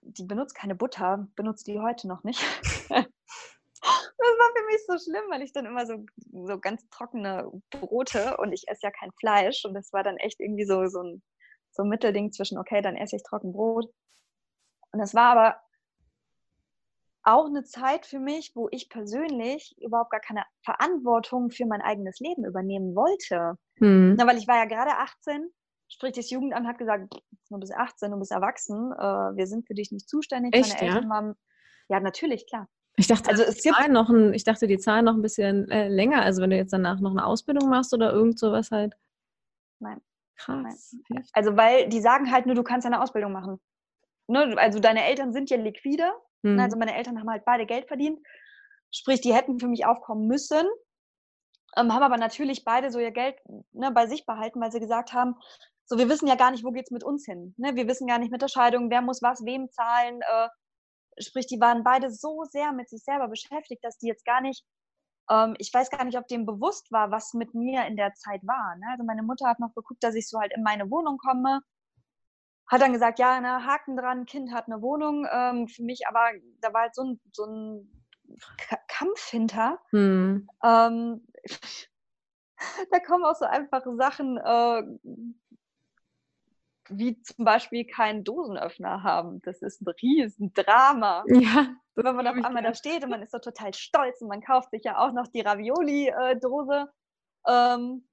die 0.00 0.24
benutzt 0.24 0.54
keine 0.54 0.74
Butter, 0.74 1.28
benutzt 1.36 1.66
die 1.66 1.80
heute 1.80 2.08
noch 2.08 2.24
nicht. 2.24 2.40
das 2.88 3.06
war 3.78 4.50
für 4.56 4.66
mich 4.66 4.86
so 4.86 4.98
schlimm, 4.98 5.24
weil 5.30 5.42
ich 5.42 5.52
dann 5.52 5.66
immer 5.66 5.86
so, 5.86 6.04
so 6.46 6.58
ganz 6.58 6.88
trockene 6.90 7.50
Brote 7.70 8.36
und 8.38 8.52
ich 8.52 8.68
esse 8.68 8.82
ja 8.86 8.90
kein 8.90 9.12
Fleisch 9.18 9.64
und 9.64 9.74
das 9.74 9.92
war 9.92 10.02
dann 10.02 10.16
echt 10.18 10.40
irgendwie 10.40 10.64
so, 10.64 10.86
so, 10.86 11.02
ein, 11.02 11.22
so 11.70 11.82
ein 11.82 11.88
Mittelding 11.88 12.32
zwischen, 12.32 12.58
okay, 12.58 12.82
dann 12.82 12.96
esse 12.96 13.16
ich 13.16 13.22
trocken 13.22 13.52
Brot. 13.52 13.86
Und 14.92 14.98
das 14.98 15.14
war 15.14 15.36
aber 15.36 15.60
auch 17.24 17.46
eine 17.46 17.64
Zeit 17.64 18.06
für 18.06 18.18
mich, 18.18 18.52
wo 18.54 18.68
ich 18.70 18.88
persönlich 18.88 19.74
überhaupt 19.80 20.10
gar 20.10 20.20
keine 20.20 20.44
Verantwortung 20.64 21.50
für 21.50 21.66
mein 21.66 21.80
eigenes 21.80 22.18
Leben 22.20 22.44
übernehmen 22.44 22.94
wollte. 22.94 23.54
Hm. 23.78 24.16
Na, 24.16 24.26
weil 24.26 24.38
ich 24.38 24.48
war 24.48 24.56
ja 24.56 24.64
gerade 24.64 24.96
18 24.98 25.50
Sprich, 25.92 26.12
das 26.12 26.30
Jugendamt 26.30 26.66
hat 26.66 26.78
gesagt, 26.78 27.14
du 27.50 27.58
bist 27.58 27.74
18, 27.74 28.12
du 28.12 28.18
bist 28.18 28.32
erwachsen, 28.32 28.92
äh, 28.92 29.36
wir 29.36 29.46
sind 29.46 29.66
für 29.66 29.74
dich 29.74 29.92
nicht 29.92 30.08
zuständig. 30.08 30.54
Echt, 30.56 30.80
Deine 30.80 30.88
Eltern 30.88 31.10
ja? 31.10 31.14
haben. 31.14 31.34
Ja, 31.88 32.00
natürlich, 32.00 32.46
klar. 32.46 32.66
Ich 32.96 33.08
dachte, 33.08 33.28
also 33.28 33.42
es 33.42 33.62
gibt 33.62 33.76
noch 33.90 34.08
ein, 34.08 34.32
ich 34.32 34.44
dachte, 34.44 34.66
die 34.66 34.78
zahlen 34.78 35.04
noch 35.04 35.14
ein 35.14 35.20
bisschen 35.20 35.70
äh, 35.70 35.88
länger. 35.88 36.22
Also 36.22 36.40
wenn 36.40 36.48
du 36.48 36.56
jetzt 36.56 36.72
danach 36.72 37.00
noch 37.00 37.10
eine 37.10 37.26
Ausbildung 37.26 37.68
machst 37.68 37.92
oder 37.92 38.10
irgend 38.10 38.38
sowas 38.38 38.70
halt. 38.70 38.94
Nein. 39.80 40.00
Krass. 40.36 40.96
Nein. 41.10 41.24
Also 41.34 41.58
weil 41.58 41.88
die 41.90 42.00
sagen 42.00 42.32
halt 42.32 42.46
nur, 42.46 42.54
du 42.54 42.62
kannst 42.62 42.86
eine 42.86 43.02
Ausbildung 43.02 43.32
machen. 43.32 43.60
Ne? 44.28 44.54
Also 44.56 44.78
deine 44.78 45.04
Eltern 45.04 45.34
sind 45.34 45.50
ja 45.50 45.58
liquide. 45.58 46.10
Hm. 46.42 46.58
Also 46.58 46.76
meine 46.76 46.96
Eltern 46.96 47.18
haben 47.18 47.30
halt 47.30 47.44
beide 47.44 47.66
Geld 47.66 47.86
verdient. 47.86 48.20
Sprich, 48.90 49.20
die 49.20 49.34
hätten 49.34 49.58
für 49.58 49.68
mich 49.68 49.86
aufkommen 49.86 50.26
müssen. 50.26 50.66
Ähm, 51.76 51.92
haben 51.92 52.02
aber 52.02 52.18
natürlich 52.18 52.64
beide 52.64 52.90
so 52.90 52.98
ihr 52.98 53.12
Geld 53.12 53.36
ne, 53.72 53.90
bei 53.90 54.06
sich 54.06 54.26
behalten, 54.26 54.60
weil 54.60 54.72
sie 54.72 54.80
gesagt 54.80 55.12
haben, 55.12 55.36
so, 55.86 55.98
wir 55.98 56.08
wissen 56.08 56.28
ja 56.28 56.36
gar 56.36 56.50
nicht, 56.50 56.64
wo 56.64 56.70
geht 56.70 56.86
es 56.86 56.90
mit 56.90 57.04
uns 57.04 57.24
hin. 57.24 57.54
Ne? 57.56 57.74
Wir 57.74 57.88
wissen 57.88 58.06
gar 58.06 58.18
nicht 58.18 58.30
mit 58.30 58.42
der 58.42 58.48
Scheidung, 58.48 58.90
wer 58.90 59.02
muss 59.02 59.22
was 59.22 59.44
wem 59.44 59.70
zahlen. 59.70 60.20
Äh, 60.22 60.48
sprich, 61.22 61.46
die 61.46 61.60
waren 61.60 61.84
beide 61.84 62.10
so 62.10 62.44
sehr 62.50 62.72
mit 62.72 62.88
sich 62.88 63.02
selber 63.02 63.28
beschäftigt, 63.28 63.84
dass 63.84 63.98
die 63.98 64.06
jetzt 64.06 64.24
gar 64.24 64.40
nicht, 64.40 64.64
ähm, 65.30 65.54
ich 65.58 65.72
weiß 65.72 65.90
gar 65.90 66.04
nicht, 66.04 66.18
ob 66.18 66.26
dem 66.28 66.46
bewusst 66.46 66.90
war, 66.92 67.10
was 67.10 67.34
mit 67.34 67.54
mir 67.54 67.86
in 67.86 67.96
der 67.96 68.14
Zeit 68.14 68.40
war. 68.44 68.76
Ne? 68.76 68.86
Also 68.90 69.04
meine 69.04 69.22
Mutter 69.22 69.48
hat 69.48 69.60
noch 69.60 69.74
geguckt, 69.74 70.02
dass 70.02 70.14
ich 70.14 70.28
so 70.28 70.38
halt 70.40 70.52
in 70.54 70.62
meine 70.62 70.90
Wohnung 70.90 71.18
komme. 71.18 71.60
Hat 72.72 72.80
dann 72.80 72.94
gesagt, 72.94 73.18
ja, 73.18 73.38
ne, 73.38 73.66
Haken 73.66 73.98
dran, 73.98 74.24
Kind 74.24 74.50
hat 74.50 74.66
eine 74.66 74.80
Wohnung. 74.80 75.26
Ähm, 75.30 75.68
für 75.68 75.82
mich 75.82 76.06
aber, 76.08 76.30
da 76.62 76.72
war 76.72 76.84
halt 76.84 76.94
so 76.94 77.04
ein, 77.04 77.20
so 77.30 77.44
ein 77.44 78.02
Kampf 78.88 79.28
hinter. 79.28 79.78
Hm. 79.90 80.48
Ähm, 80.64 81.26
da 82.90 82.98
kommen 83.06 83.26
auch 83.26 83.34
so 83.34 83.44
einfache 83.44 83.94
Sachen, 83.96 84.38
äh, 84.38 84.82
wie 86.88 87.20
zum 87.20 87.44
Beispiel 87.44 87.84
keinen 87.84 88.24
Dosenöffner 88.24 89.02
haben. 89.02 89.42
Das 89.42 89.60
ist 89.60 89.82
ein 89.82 89.92
Riesendrama. 90.00 91.24
Ja. 91.26 91.76
Wenn 91.94 92.16
man 92.16 92.26
auf 92.26 92.42
einmal 92.42 92.62
da 92.62 92.72
steht 92.74 93.04
und 93.04 93.10
man 93.10 93.20
ist 93.20 93.32
so 93.32 93.38
total 93.38 93.74
stolz 93.74 94.22
und 94.22 94.28
man 94.28 94.40
kauft 94.40 94.70
sich 94.70 94.84
ja 94.84 94.96
auch 94.96 95.12
noch 95.12 95.26
die 95.26 95.42
Ravioli-Dose, 95.42 96.90
ähm, 97.46 98.08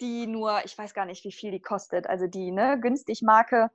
die 0.00 0.26
nur, 0.26 0.64
ich 0.64 0.76
weiß 0.76 0.94
gar 0.94 1.06
nicht, 1.06 1.24
wie 1.24 1.32
viel 1.32 1.50
die 1.50 1.60
kostet. 1.60 2.06
Also 2.06 2.26
die 2.26 2.50
ne, 2.50 2.78
günstig 2.80 3.22
Marke 3.22 3.70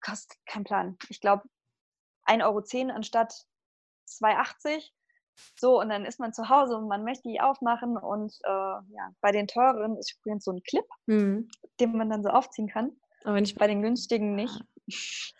kostet 0.00 0.38
kein 0.46 0.64
Plan. 0.64 0.96
Ich 1.08 1.20
glaube 1.20 1.42
1,10 2.26 2.44
Euro 2.44 2.94
anstatt 2.94 3.46
2,80 4.08 4.90
so, 5.56 5.80
und 5.80 5.88
dann 5.88 6.04
ist 6.04 6.20
man 6.20 6.32
zu 6.32 6.48
Hause 6.48 6.76
und 6.76 6.88
man 6.88 7.04
möchte 7.04 7.28
die 7.28 7.40
aufmachen 7.40 7.96
und 7.96 8.32
äh, 8.44 8.50
ja, 8.50 9.10
bei 9.20 9.32
den 9.32 9.46
teuren 9.46 9.96
ist 9.96 10.16
übrigens 10.18 10.44
so 10.44 10.52
ein 10.52 10.62
Clip, 10.62 10.84
mhm. 11.06 11.48
den 11.78 11.96
man 11.96 12.10
dann 12.10 12.22
so 12.22 12.30
aufziehen 12.30 12.68
kann. 12.68 12.92
Aber 13.24 13.34
wenn 13.34 13.44
ich 13.44 13.54
bei 13.54 13.66
den 13.66 13.82
günstigen 13.82 14.34
nicht. 14.34 14.62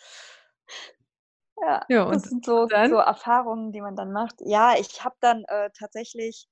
Ja, 1.63 1.85
ja 1.91 2.11
das 2.11 2.23
sind 2.23 2.47
so, 2.47 2.67
so, 2.67 2.97
Erfahrungen, 2.97 3.71
die 3.71 3.83
man 3.83 3.95
dann 3.95 4.13
macht. 4.13 4.37
Ja, 4.41 4.77
ich 4.79 5.05
habe 5.05 5.17
dann 5.21 5.45
äh, 5.45 5.69
tatsächlich 5.79 6.49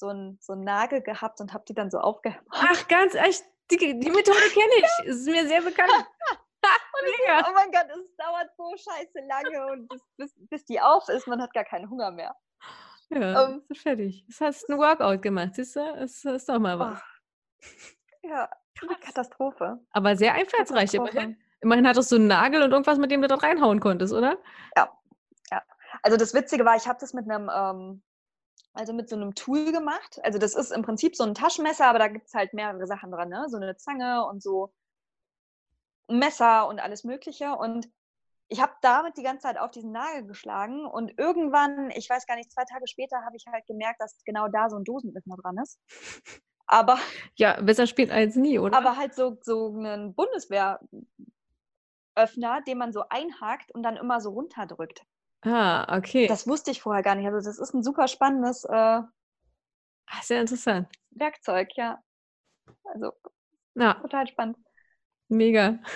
so 0.00 0.08
einen 0.08 0.38
so 0.40 0.54
Nagel 0.54 1.02
gehabt 1.02 1.40
und 1.40 1.52
habe 1.52 1.64
die 1.68 1.74
dann 1.74 1.90
so 1.90 1.98
aufgehängt. 1.98 2.42
Ach, 2.50 2.88
ganz 2.88 3.14
echt, 3.14 3.44
die, 3.70 3.76
die 3.76 4.10
Methode 4.10 4.38
kenne 4.52 4.72
ich. 4.78 5.06
Es 5.06 5.16
ist 5.18 5.26
mir 5.26 5.46
sehr 5.46 5.62
bekannt. 5.62 5.90
Mega. 7.02 7.46
Oh 7.48 7.52
mein 7.54 7.70
Gott, 7.70 7.86
es 7.88 8.14
dauert 8.16 8.50
so 8.56 8.76
scheiße 8.76 9.20
lange 9.26 9.72
und 9.72 9.88
bis, 9.88 10.02
bis, 10.16 10.34
bis 10.48 10.64
die 10.66 10.80
auf 10.80 11.08
ist, 11.08 11.26
man 11.26 11.40
hat 11.40 11.54
gar 11.54 11.64
keinen 11.64 11.88
Hunger 11.88 12.10
mehr. 12.10 12.36
Ja, 13.08 13.44
um, 13.44 13.52
ähm, 13.52 13.62
ist 13.68 13.80
fertig. 13.80 14.24
Das 14.28 14.40
hast 14.40 14.68
ein 14.68 14.78
Workout 14.78 15.22
gemacht, 15.22 15.54
siehst 15.54 15.76
du? 15.76 15.80
Das 15.80 16.24
ist 16.24 16.48
doch 16.48 16.58
mal 16.58 16.78
was. 16.78 17.00
Ja, 18.22 18.50
Krass. 18.78 19.00
Katastrophe. 19.00 19.78
Aber 19.90 20.16
sehr 20.16 20.34
einfallsreich 20.34 20.94
immerhin. 20.94 21.36
Immerhin 21.60 21.86
hattest 21.86 22.10
du 22.12 22.16
einen 22.16 22.28
Nagel 22.28 22.62
und 22.62 22.70
irgendwas, 22.72 22.98
mit 22.98 23.10
dem 23.10 23.20
du 23.20 23.28
dort 23.28 23.42
reinhauen 23.42 23.80
konntest, 23.80 24.14
oder? 24.14 24.38
Ja, 24.76 24.90
ja. 25.50 25.62
Also 26.02 26.16
das 26.16 26.32
Witzige 26.32 26.64
war, 26.64 26.76
ich 26.76 26.86
habe 26.86 26.98
das 27.00 27.12
mit 27.12 27.30
einem, 27.30 27.50
ähm, 27.54 28.02
also 28.72 28.92
mit 28.92 29.08
so 29.08 29.16
einem 29.16 29.34
Tool 29.34 29.72
gemacht. 29.72 30.20
Also 30.22 30.38
das 30.38 30.54
ist 30.54 30.70
im 30.70 30.82
Prinzip 30.82 31.16
so 31.16 31.24
ein 31.24 31.34
Taschenmesser, 31.34 31.86
aber 31.86 31.98
da 31.98 32.08
gibt 32.08 32.26
es 32.26 32.34
halt 32.34 32.54
mehrere 32.54 32.86
Sachen 32.86 33.10
dran, 33.10 33.28
ne? 33.28 33.46
So 33.48 33.56
eine 33.56 33.76
Zange 33.76 34.26
und 34.26 34.42
so 34.42 34.72
ein 36.08 36.18
Messer 36.18 36.68
und 36.68 36.80
alles 36.80 37.04
Mögliche. 37.04 37.52
Und 37.52 37.88
ich 38.48 38.60
habe 38.60 38.72
damit 38.82 39.16
die 39.16 39.22
ganze 39.22 39.42
Zeit 39.42 39.58
auf 39.58 39.70
diesen 39.70 39.92
Nagel 39.92 40.26
geschlagen 40.26 40.84
und 40.84 41.16
irgendwann, 41.18 41.90
ich 41.90 42.10
weiß 42.10 42.26
gar 42.26 42.36
nicht, 42.36 42.50
zwei 42.50 42.64
Tage 42.64 42.88
später 42.88 43.24
habe 43.24 43.36
ich 43.36 43.46
halt 43.46 43.66
gemerkt, 43.66 44.00
dass 44.00 44.22
genau 44.24 44.48
da 44.48 44.68
so 44.68 44.76
ein 44.76 44.84
Dosenöffner 44.84 45.36
dran 45.36 45.58
ist. 45.58 45.78
Aber. 46.66 46.98
Ja, 47.36 47.60
besser 47.60 47.86
spielt 47.86 48.10
als 48.10 48.36
nie, 48.36 48.58
oder? 48.58 48.76
Aber 48.76 48.96
halt 48.96 49.14
so, 49.14 49.38
so 49.42 49.68
einen 49.76 50.14
Bundeswehröffner, 50.14 50.80
den 52.66 52.78
man 52.78 52.92
so 52.92 53.04
einhakt 53.08 53.72
und 53.72 53.82
dann 53.82 53.96
immer 53.96 54.20
so 54.20 54.30
runterdrückt. 54.30 55.02
Ah, 55.42 55.96
okay. 55.96 56.26
Das 56.26 56.46
wusste 56.46 56.70
ich 56.70 56.82
vorher 56.82 57.02
gar 57.02 57.14
nicht. 57.14 57.26
Also, 57.26 57.48
das 57.48 57.58
ist 57.58 57.74
ein 57.74 57.82
super 57.82 58.08
spannendes. 58.08 58.64
Äh, 58.64 59.00
sehr 60.22 60.40
interessant. 60.40 60.88
Werkzeug, 61.10 61.68
ja. 61.76 62.02
Also, 62.84 63.12
ja. 63.74 63.94
total 63.94 64.26
spannend. 64.26 64.58
Mega. 65.28 65.78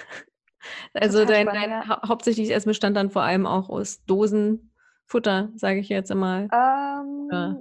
Also, 0.94 1.26
dein, 1.26 1.46
spannend, 1.46 1.62
dein 1.62 1.70
ja. 1.70 2.08
hauptsächliches 2.08 2.50
Essen 2.50 2.70
bestand 2.70 2.96
dann 2.96 3.10
vor 3.10 3.20
allem 3.20 3.44
auch 3.44 3.68
aus 3.68 4.02
Dosenfutter, 4.06 5.50
sage 5.56 5.78
ich 5.78 5.90
jetzt 5.90 6.10
einmal. 6.10 6.48
Ähm, 6.50 7.28
ja. 7.30 7.56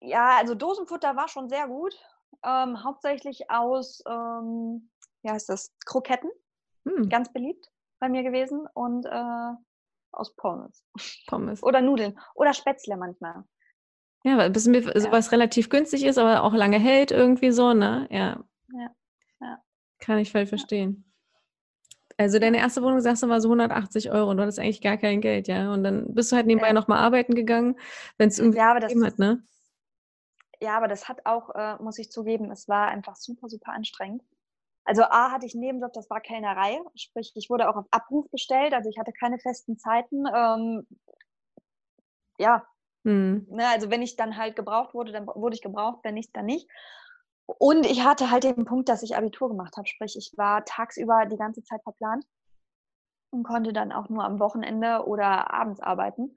Ja, 0.00 0.36
also 0.38 0.54
Dosenfutter 0.54 1.14
war 1.14 1.28
schon 1.28 1.48
sehr 1.48 1.68
gut. 1.68 1.94
Ähm, 2.44 2.82
hauptsächlich 2.82 3.50
aus, 3.50 4.02
ähm, 4.08 4.90
wie 5.22 5.30
heißt 5.30 5.48
das, 5.48 5.72
Kroketten. 5.86 6.30
Hm. 6.86 7.08
Ganz 7.08 7.32
beliebt 7.32 7.70
bei 7.98 8.08
mir 8.08 8.22
gewesen. 8.22 8.66
Und 8.74 9.06
äh, 9.06 9.52
aus 10.18 10.34
Pommes. 10.34 10.84
Pommes. 11.26 11.62
Oder 11.62 11.80
Nudeln. 11.80 12.18
Oder 12.34 12.52
Spätzle 12.52 12.96
manchmal. 12.96 13.44
Ja, 14.24 14.36
weil 14.36 14.50
bisschen 14.50 14.74
ja. 14.74 15.00
sowas 15.00 15.32
relativ 15.32 15.70
günstig 15.70 16.04
ist, 16.04 16.18
aber 16.18 16.42
auch 16.42 16.52
lange 16.52 16.78
hält 16.78 17.10
irgendwie 17.10 17.52
so, 17.52 17.72
ne? 17.72 18.08
Ja. 18.10 18.44
Ja. 18.72 18.90
ja. 19.40 19.62
Kann 20.00 20.18
ich 20.18 20.32
voll 20.32 20.46
verstehen. 20.46 21.04
Also 22.16 22.40
deine 22.40 22.58
erste 22.58 22.82
Wohnung, 22.82 23.00
sagst 23.00 23.22
du, 23.22 23.28
war 23.28 23.40
so 23.40 23.48
180 23.48 24.10
Euro 24.10 24.30
und 24.30 24.38
du 24.38 24.42
hattest 24.42 24.58
eigentlich 24.58 24.80
gar 24.80 24.96
kein 24.96 25.20
Geld, 25.20 25.46
ja? 25.46 25.72
Und 25.72 25.84
dann 25.84 26.14
bist 26.14 26.32
du 26.32 26.36
halt 26.36 26.46
nebenbei 26.46 26.68
ja. 26.68 26.72
nochmal 26.72 26.98
arbeiten 26.98 27.34
gegangen, 27.34 27.78
wenn 28.16 28.28
es 28.28 28.40
irgendwie 28.40 28.58
ja, 28.58 28.72
aber 28.72 28.80
das, 28.80 28.92
hat, 29.00 29.18
ne? 29.20 29.44
Ja, 30.60 30.76
aber 30.76 30.88
das 30.88 31.08
hat 31.08 31.24
auch, 31.24 31.54
äh, 31.54 31.76
muss 31.80 31.98
ich 31.98 32.10
zugeben, 32.10 32.50
es 32.50 32.68
war 32.68 32.88
einfach 32.88 33.14
super, 33.14 33.48
super 33.48 33.72
anstrengend. 33.72 34.24
Also 34.88 35.02
A 35.02 35.30
hatte 35.30 35.44
ich 35.44 35.52
einen 35.52 35.64
Nebenjob, 35.64 35.92
das 35.92 36.08
war 36.08 36.22
Kellnerei, 36.22 36.80
sprich 36.94 37.32
ich 37.34 37.50
wurde 37.50 37.68
auch 37.68 37.76
auf 37.76 37.84
Abruf 37.90 38.24
bestellt, 38.30 38.72
also 38.72 38.88
ich 38.88 38.98
hatte 38.98 39.12
keine 39.12 39.38
festen 39.38 39.76
Zeiten. 39.76 40.24
Ähm, 40.34 40.86
ja, 42.38 42.64
hm. 43.04 43.46
ne, 43.50 43.68
also 43.68 43.90
wenn 43.90 44.00
ich 44.00 44.16
dann 44.16 44.38
halt 44.38 44.56
gebraucht 44.56 44.94
wurde, 44.94 45.12
dann 45.12 45.26
wurde 45.26 45.54
ich 45.54 45.60
gebraucht, 45.60 45.98
wenn 46.04 46.14
nicht, 46.14 46.34
dann 46.34 46.46
nicht. 46.46 46.70
Und 47.44 47.84
ich 47.84 48.02
hatte 48.02 48.30
halt 48.30 48.44
den 48.44 48.64
Punkt, 48.64 48.88
dass 48.88 49.02
ich 49.02 49.14
Abitur 49.14 49.50
gemacht 49.50 49.76
habe, 49.76 49.86
sprich 49.86 50.16
ich 50.16 50.32
war 50.38 50.64
tagsüber 50.64 51.26
die 51.26 51.36
ganze 51.36 51.62
Zeit 51.62 51.82
verplant 51.82 52.24
und 53.28 53.42
konnte 53.42 53.74
dann 53.74 53.92
auch 53.92 54.08
nur 54.08 54.24
am 54.24 54.40
Wochenende 54.40 55.04
oder 55.06 55.52
abends 55.52 55.80
arbeiten. 55.80 56.34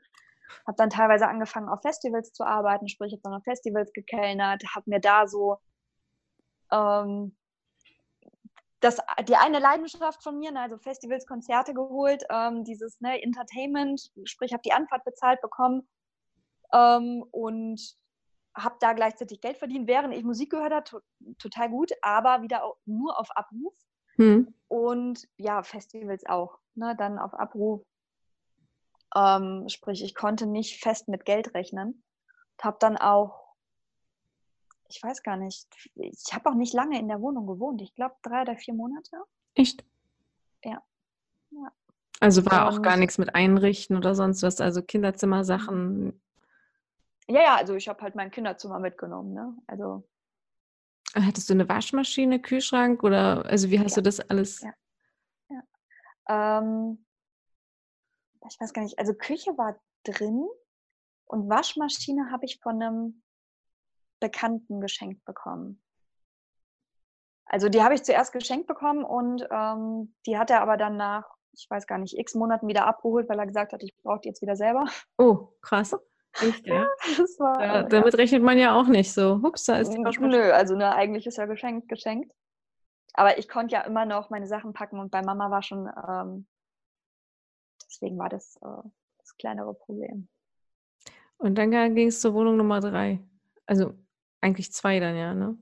Habe 0.68 0.76
dann 0.76 0.90
teilweise 0.90 1.30
angefangen, 1.30 1.70
auf 1.70 1.84
Festivals 1.84 2.34
zu 2.34 2.44
arbeiten, 2.44 2.90
sprich, 2.90 3.14
ich 3.14 3.20
habe 3.20 3.24
dann 3.24 3.40
auf 3.40 3.46
Festivals 3.46 3.94
gekellnert, 3.94 4.62
habe 4.76 4.90
mir 4.90 5.00
da 5.00 5.26
so 5.26 5.58
ähm, 6.70 7.38
das, 8.82 8.98
die 9.28 9.36
eine 9.36 9.60
Leidenschaft 9.60 10.22
von 10.24 10.38
mir, 10.38 10.52
ne, 10.52 10.62
also 10.62 10.78
Festivals, 10.78 11.26
Konzerte 11.26 11.74
geholt, 11.74 12.24
ähm, 12.30 12.64
dieses 12.64 13.00
ne, 13.00 13.22
Entertainment, 13.22 14.12
sprich, 14.26 14.54
habe 14.54 14.64
die 14.64 14.74
Anfahrt 14.74 15.06
bezahlt 15.06 15.40
bekommen 15.42 15.88
ähm, 16.74 17.24
und 17.32 17.80
habe 18.56 18.76
da 18.80 18.94
gleichzeitig 18.94 19.40
Geld 19.40 19.58
verdient, 19.58 19.88
während 19.88 20.14
ich 20.14 20.24
Musik 20.24 20.52
gehört 20.52 20.74
habe, 20.74 20.84
to 20.84 21.00
total 21.38 21.70
gut, 21.70 21.92
aber 22.02 22.42
wieder 22.42 22.64
auch 22.64 22.78
nur 22.86 23.18
auf 23.20 23.30
Abruf. 23.36 23.74
Hm. 24.16 24.54
Und 24.68 25.28
ja, 25.38 25.64
Festivals 25.64 26.26
auch, 26.26 26.60
ne, 26.74 26.96
dann 26.98 27.20
auf 27.20 27.34
Abruf. 27.34 27.84
Ähm, 29.16 29.70
sprich, 29.70 30.04
ich 30.04 30.16
konnte 30.16 30.48
nicht 30.48 30.82
fest 30.82 31.08
mit 31.08 31.26
Geld 31.26 31.54
rechnen. 31.54 32.04
Habe 32.62 32.78
dann 32.80 32.98
auch 32.98 33.51
ich 34.92 35.02
weiß 35.02 35.24
gar 35.24 35.38
nicht, 35.38 35.68
ich 35.96 36.34
habe 36.34 36.50
auch 36.50 36.56
nicht 36.56 36.74
lange 36.74 37.00
in 37.00 37.08
der 37.08 37.22
Wohnung 37.22 37.48
gewohnt. 37.48 37.82
Ich 37.82 37.96
glaube 37.96 38.16
drei 38.22 38.42
oder 38.42 38.58
vier 38.58 38.74
Monate. 38.74 39.18
Echt? 39.56 39.86
Ja. 40.64 40.84
ja. 41.52 41.72
Also 42.20 42.46
war 42.46 42.70
auch 42.70 42.82
gar 42.82 42.98
nichts 42.98 43.18
mit 43.18 43.34
Einrichten 43.34 43.96
oder 43.96 44.14
sonst 44.16 44.44
was, 44.44 44.60
also 44.62 44.84
Kinderzimmersachen. 44.84 46.22
Ja, 47.28 47.42
ja, 47.42 47.56
also 47.56 47.76
ich 47.76 47.88
habe 47.88 48.02
halt 48.02 48.16
mein 48.16 48.32
Kinderzimmer 48.32 48.80
mitgenommen, 48.80 49.34
ne? 49.34 49.58
Also. 49.68 50.08
Hattest 51.16 51.50
du 51.50 51.54
eine 51.54 51.68
Waschmaschine, 51.68 52.42
Kühlschrank 52.42 53.04
oder 53.04 53.46
also 53.46 53.70
wie 53.70 53.80
hast 53.80 53.96
ja. 53.96 54.02
du 54.02 54.04
das 54.04 54.20
alles? 54.20 54.62
Ja. 54.62 54.74
ja. 55.50 56.60
Ähm, 56.60 57.06
ich 58.50 58.60
weiß 58.60 58.74
gar 58.74 58.84
nicht, 58.84 59.00
also 59.00 59.14
Küche 59.14 59.58
war 59.58 59.80
drin 60.04 60.46
und 61.26 61.50
Waschmaschine 61.50 62.32
habe 62.32 62.46
ich 62.46 62.60
von 62.62 62.82
einem 62.82 63.24
Bekannten 64.22 64.80
geschenkt 64.80 65.26
bekommen. 65.26 65.82
Also 67.46 67.68
die 67.68 67.84
habe 67.84 67.94
ich 67.94 68.04
zuerst 68.04 68.32
geschenkt 68.32 68.68
bekommen 68.68 69.04
und 69.04 69.46
ähm, 69.52 70.16
die 70.26 70.38
hat 70.38 70.50
er 70.50 70.62
aber 70.62 70.78
dann 70.78 70.96
nach, 70.96 71.26
ich 71.52 71.68
weiß 71.70 71.86
gar 71.86 71.98
nicht, 71.98 72.18
x 72.18 72.34
Monaten 72.34 72.70
wieder 72.70 72.88
abgeholt, 72.88 73.28
weil 73.28 73.40
er 73.40 73.46
gesagt 73.48 73.74
hat, 73.74 73.84
ich 73.84 73.94
brauche 74.02 74.22
die 74.22 74.30
jetzt 74.30 74.42
wieder 74.42 74.56
selber. 74.56 74.86
Oh, 75.18 75.50
krass. 75.62 75.94
Echt, 76.40 76.66
ja? 76.66 76.88
war, 77.40 77.58
da, 77.58 77.82
äh, 77.82 77.90
damit 77.90 78.14
ja. 78.14 78.18
rechnet 78.18 78.42
man 78.42 78.58
ja 78.58 78.74
auch 78.74 78.88
nicht 78.88 79.12
so. 79.12 79.42
Hups, 79.42 79.66
da 79.66 79.80
ist 79.80 79.92
die 79.92 80.00
Nö, 80.00 80.52
also 80.54 80.78
ne, 80.78 80.96
eigentlich 80.96 81.28
ist 81.28 81.38
ja 81.38 81.46
geschenkt, 81.46 81.90
geschenkt. 81.90 82.32
Aber 83.14 83.38
ich 83.38 83.50
konnte 83.50 83.76
ja 83.76 83.82
immer 83.82 84.06
noch 84.06 84.30
meine 84.30 84.48
Sachen 84.48 84.72
packen 84.72 84.98
und 84.98 85.12
bei 85.12 85.22
Mama 85.22 85.52
war 85.52 85.62
schon, 85.62 85.90
ähm, 86.08 86.48
deswegen 87.86 88.18
war 88.18 88.30
das 88.30 88.56
äh, 88.62 88.88
das 89.18 89.36
kleinere 89.38 89.74
Problem. 89.74 90.30
Und 91.38 91.56
dann 91.56 91.72
ging 91.72 92.08
es 92.08 92.22
zur 92.22 92.34
Wohnung 92.34 92.56
Nummer 92.56 92.80
drei. 92.80 93.20
Also 93.66 93.94
eigentlich 94.42 94.74
zwei 94.74 95.00
dann, 95.00 95.16
ja, 95.16 95.34
ne? 95.34 95.58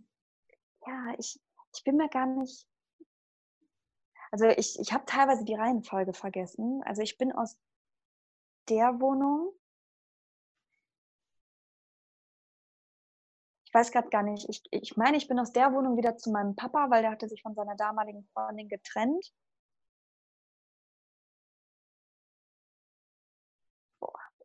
Ja, 0.87 1.13
ich, 1.17 1.39
ich 1.75 1.83
bin 1.83 1.97
mir 1.97 2.09
gar 2.09 2.25
nicht. 2.25 2.65
Also 4.31 4.45
ich, 4.45 4.79
ich 4.79 4.93
habe 4.93 5.05
teilweise 5.05 5.43
die 5.43 5.55
Reihenfolge 5.55 6.13
vergessen. 6.13 6.81
Also 6.85 7.01
ich 7.01 7.17
bin 7.17 7.31
aus 7.31 7.57
der 8.69 8.99
Wohnung. 8.99 9.53
Ich 13.65 13.73
weiß 13.73 13.91
gerade 13.91 14.09
gar 14.09 14.23
nicht. 14.23 14.47
Ich, 14.49 14.63
ich 14.71 14.97
meine, 14.97 15.17
ich 15.17 15.27
bin 15.27 15.39
aus 15.39 15.51
der 15.51 15.73
Wohnung 15.73 15.97
wieder 15.97 16.17
zu 16.17 16.31
meinem 16.31 16.55
Papa, 16.55 16.89
weil 16.89 17.01
der 17.01 17.11
hatte 17.11 17.27
sich 17.27 17.41
von 17.41 17.53
seiner 17.53 17.75
damaligen 17.75 18.27
Freundin 18.33 18.67
getrennt. 18.67 19.31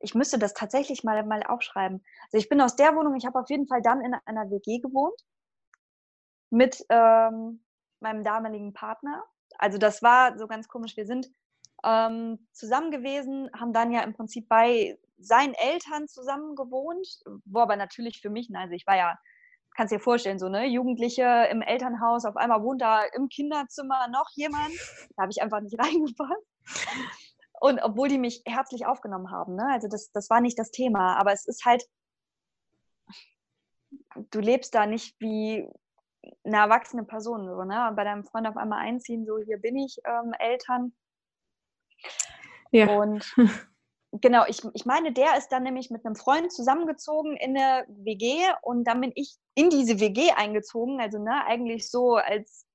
Ich 0.05 0.15
müsste 0.15 0.39
das 0.39 0.53
tatsächlich 0.53 1.03
mal, 1.03 1.25
mal 1.25 1.43
aufschreiben. 1.43 2.05
Also 2.27 2.39
ich 2.39 2.49
bin 2.49 2.61
aus 2.61 2.77
der 2.77 2.95
Wohnung, 2.95 3.17
ich 3.17 3.25
habe 3.25 3.39
auf 3.39 3.49
jeden 3.49 3.67
Fall 3.67 3.81
dann 3.83 4.03
in 4.03 4.15
einer 4.27 4.51
WG 4.51 4.79
gewohnt 4.79 5.19
mit 6.51 6.85
ähm, 6.91 7.65
meinem 8.01 8.23
damaligen 8.23 8.75
Partner. 8.75 9.25
Also 9.59 9.79
das 9.79 10.03
war 10.03 10.39
so 10.39 10.47
ganz 10.47 10.69
komisch. 10.69 10.97
Wir 10.97 11.07
sind 11.07 11.31
ähm, 11.85 12.47
zusammen 12.53 12.91
gewesen, 12.91 13.51
haben 13.59 13.73
dann 13.73 13.93
ja 13.93 14.03
im 14.03 14.13
Prinzip 14.13 14.47
bei 14.49 14.99
seinen 15.17 15.55
Eltern 15.55 16.07
zusammen 16.07 16.55
gewohnt, 16.55 17.09
wo 17.47 17.61
aber 17.61 17.77
natürlich 17.77 18.21
für 18.21 18.31
mich, 18.31 18.51
also 18.55 18.75
ich 18.75 18.87
war 18.87 18.97
ja, 18.97 19.19
kannst 19.75 19.93
dir 19.93 20.01
vorstellen, 20.01 20.39
so 20.39 20.49
ne, 20.49 20.67
Jugendliche 20.67 21.49
im 21.51 21.63
Elternhaus, 21.63 22.27
auf 22.27 22.37
einmal 22.37 22.63
wohnt 22.63 22.83
da 22.83 23.03
im 23.17 23.29
Kinderzimmer 23.29 24.09
noch 24.09 24.29
jemand, 24.35 24.73
da 25.17 25.23
habe 25.23 25.33
ich 25.33 25.43
einfach 25.43 25.61
nicht 25.61 25.79
reingepasst. 25.83 27.24
Und 27.61 27.81
obwohl 27.83 28.09
die 28.09 28.19
mich 28.19 28.43
herzlich 28.47 28.87
aufgenommen 28.87 29.31
haben, 29.31 29.55
ne? 29.55 29.67
also 29.71 29.89
das, 29.89 30.11
das 30.13 30.29
war 30.29 30.41
nicht 30.41 30.59
das 30.59 30.71
Thema, 30.71 31.17
aber 31.17 31.33
es 31.33 31.47
ist 31.47 31.65
halt, 31.65 31.85
du 34.31 34.41
lebst 34.41 34.75
da 34.75 34.87
nicht 34.87 35.19
wie 35.21 35.69
eine 36.45 36.57
erwachsene 36.57 37.05
Person, 37.05 37.47
so, 37.47 37.65
ne? 37.65 37.89
Und 37.89 37.97
bei 37.97 38.05
deinem 38.05 38.25
Freund 38.25 38.47
auf 38.47 38.57
einmal 38.57 38.81
einziehen, 38.81 39.27
so 39.27 39.39
hier 39.39 39.59
bin 39.59 39.77
ich, 39.77 39.99
ähm, 40.05 40.33
Eltern. 40.39 40.95
Ja. 42.71 42.89
Und 42.97 43.25
genau, 44.13 44.45
ich, 44.47 44.63
ich 44.75 44.87
meine, 44.87 45.13
der 45.13 45.37
ist 45.37 45.49
dann 45.49 45.63
nämlich 45.63 45.91
mit 45.91 46.05
einem 46.05 46.17
Freund 46.17 46.53
zusammengezogen 46.53 47.37
in 47.37 47.57
eine 47.57 47.87
WG 47.89 48.43
und 48.63 48.85
dann 48.85 49.01
bin 49.01 49.13
ich 49.15 49.37
in 49.55 49.71
diese 49.71 50.01
WG 50.01 50.33
eingezogen, 50.33 51.01
also 51.01 51.19
ne, 51.19 51.45
eigentlich 51.47 51.91
so 51.91 52.17
als 52.17 52.67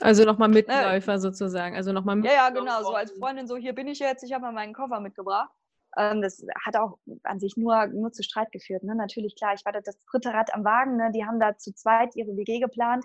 also 0.00 0.24
nochmal 0.24 0.48
ne, 0.48 0.54
Mitläufer 0.54 1.12
ne? 1.12 1.20
sozusagen. 1.20 1.76
Also 1.76 1.92
nochmal 1.92 2.24
Ja, 2.24 2.32
ja, 2.32 2.50
genau. 2.50 2.82
So 2.82 2.94
als 2.94 3.12
Freundin, 3.12 3.46
so 3.46 3.56
hier 3.56 3.74
bin 3.74 3.88
ich 3.88 3.98
jetzt, 3.98 4.22
ich 4.22 4.32
habe 4.32 4.42
mal 4.42 4.52
meinen 4.52 4.72
Koffer 4.74 5.00
mitgebracht. 5.00 5.50
Ähm, 5.96 6.22
das 6.22 6.42
hat 6.64 6.76
auch 6.76 6.98
an 7.24 7.38
sich 7.38 7.56
nur, 7.56 7.86
nur 7.88 8.12
zu 8.12 8.22
Streit 8.22 8.50
geführt. 8.52 8.82
Ne? 8.82 8.94
Natürlich, 8.94 9.36
klar, 9.36 9.54
ich 9.54 9.64
war 9.64 9.72
das 9.72 9.98
dritte 10.10 10.32
Rad 10.32 10.54
am 10.54 10.64
Wagen. 10.64 10.96
Ne? 10.96 11.10
Die 11.14 11.24
haben 11.24 11.38
da 11.38 11.56
zu 11.56 11.74
zweit 11.74 12.16
ihre 12.16 12.36
WG 12.36 12.60
geplant. 12.60 13.04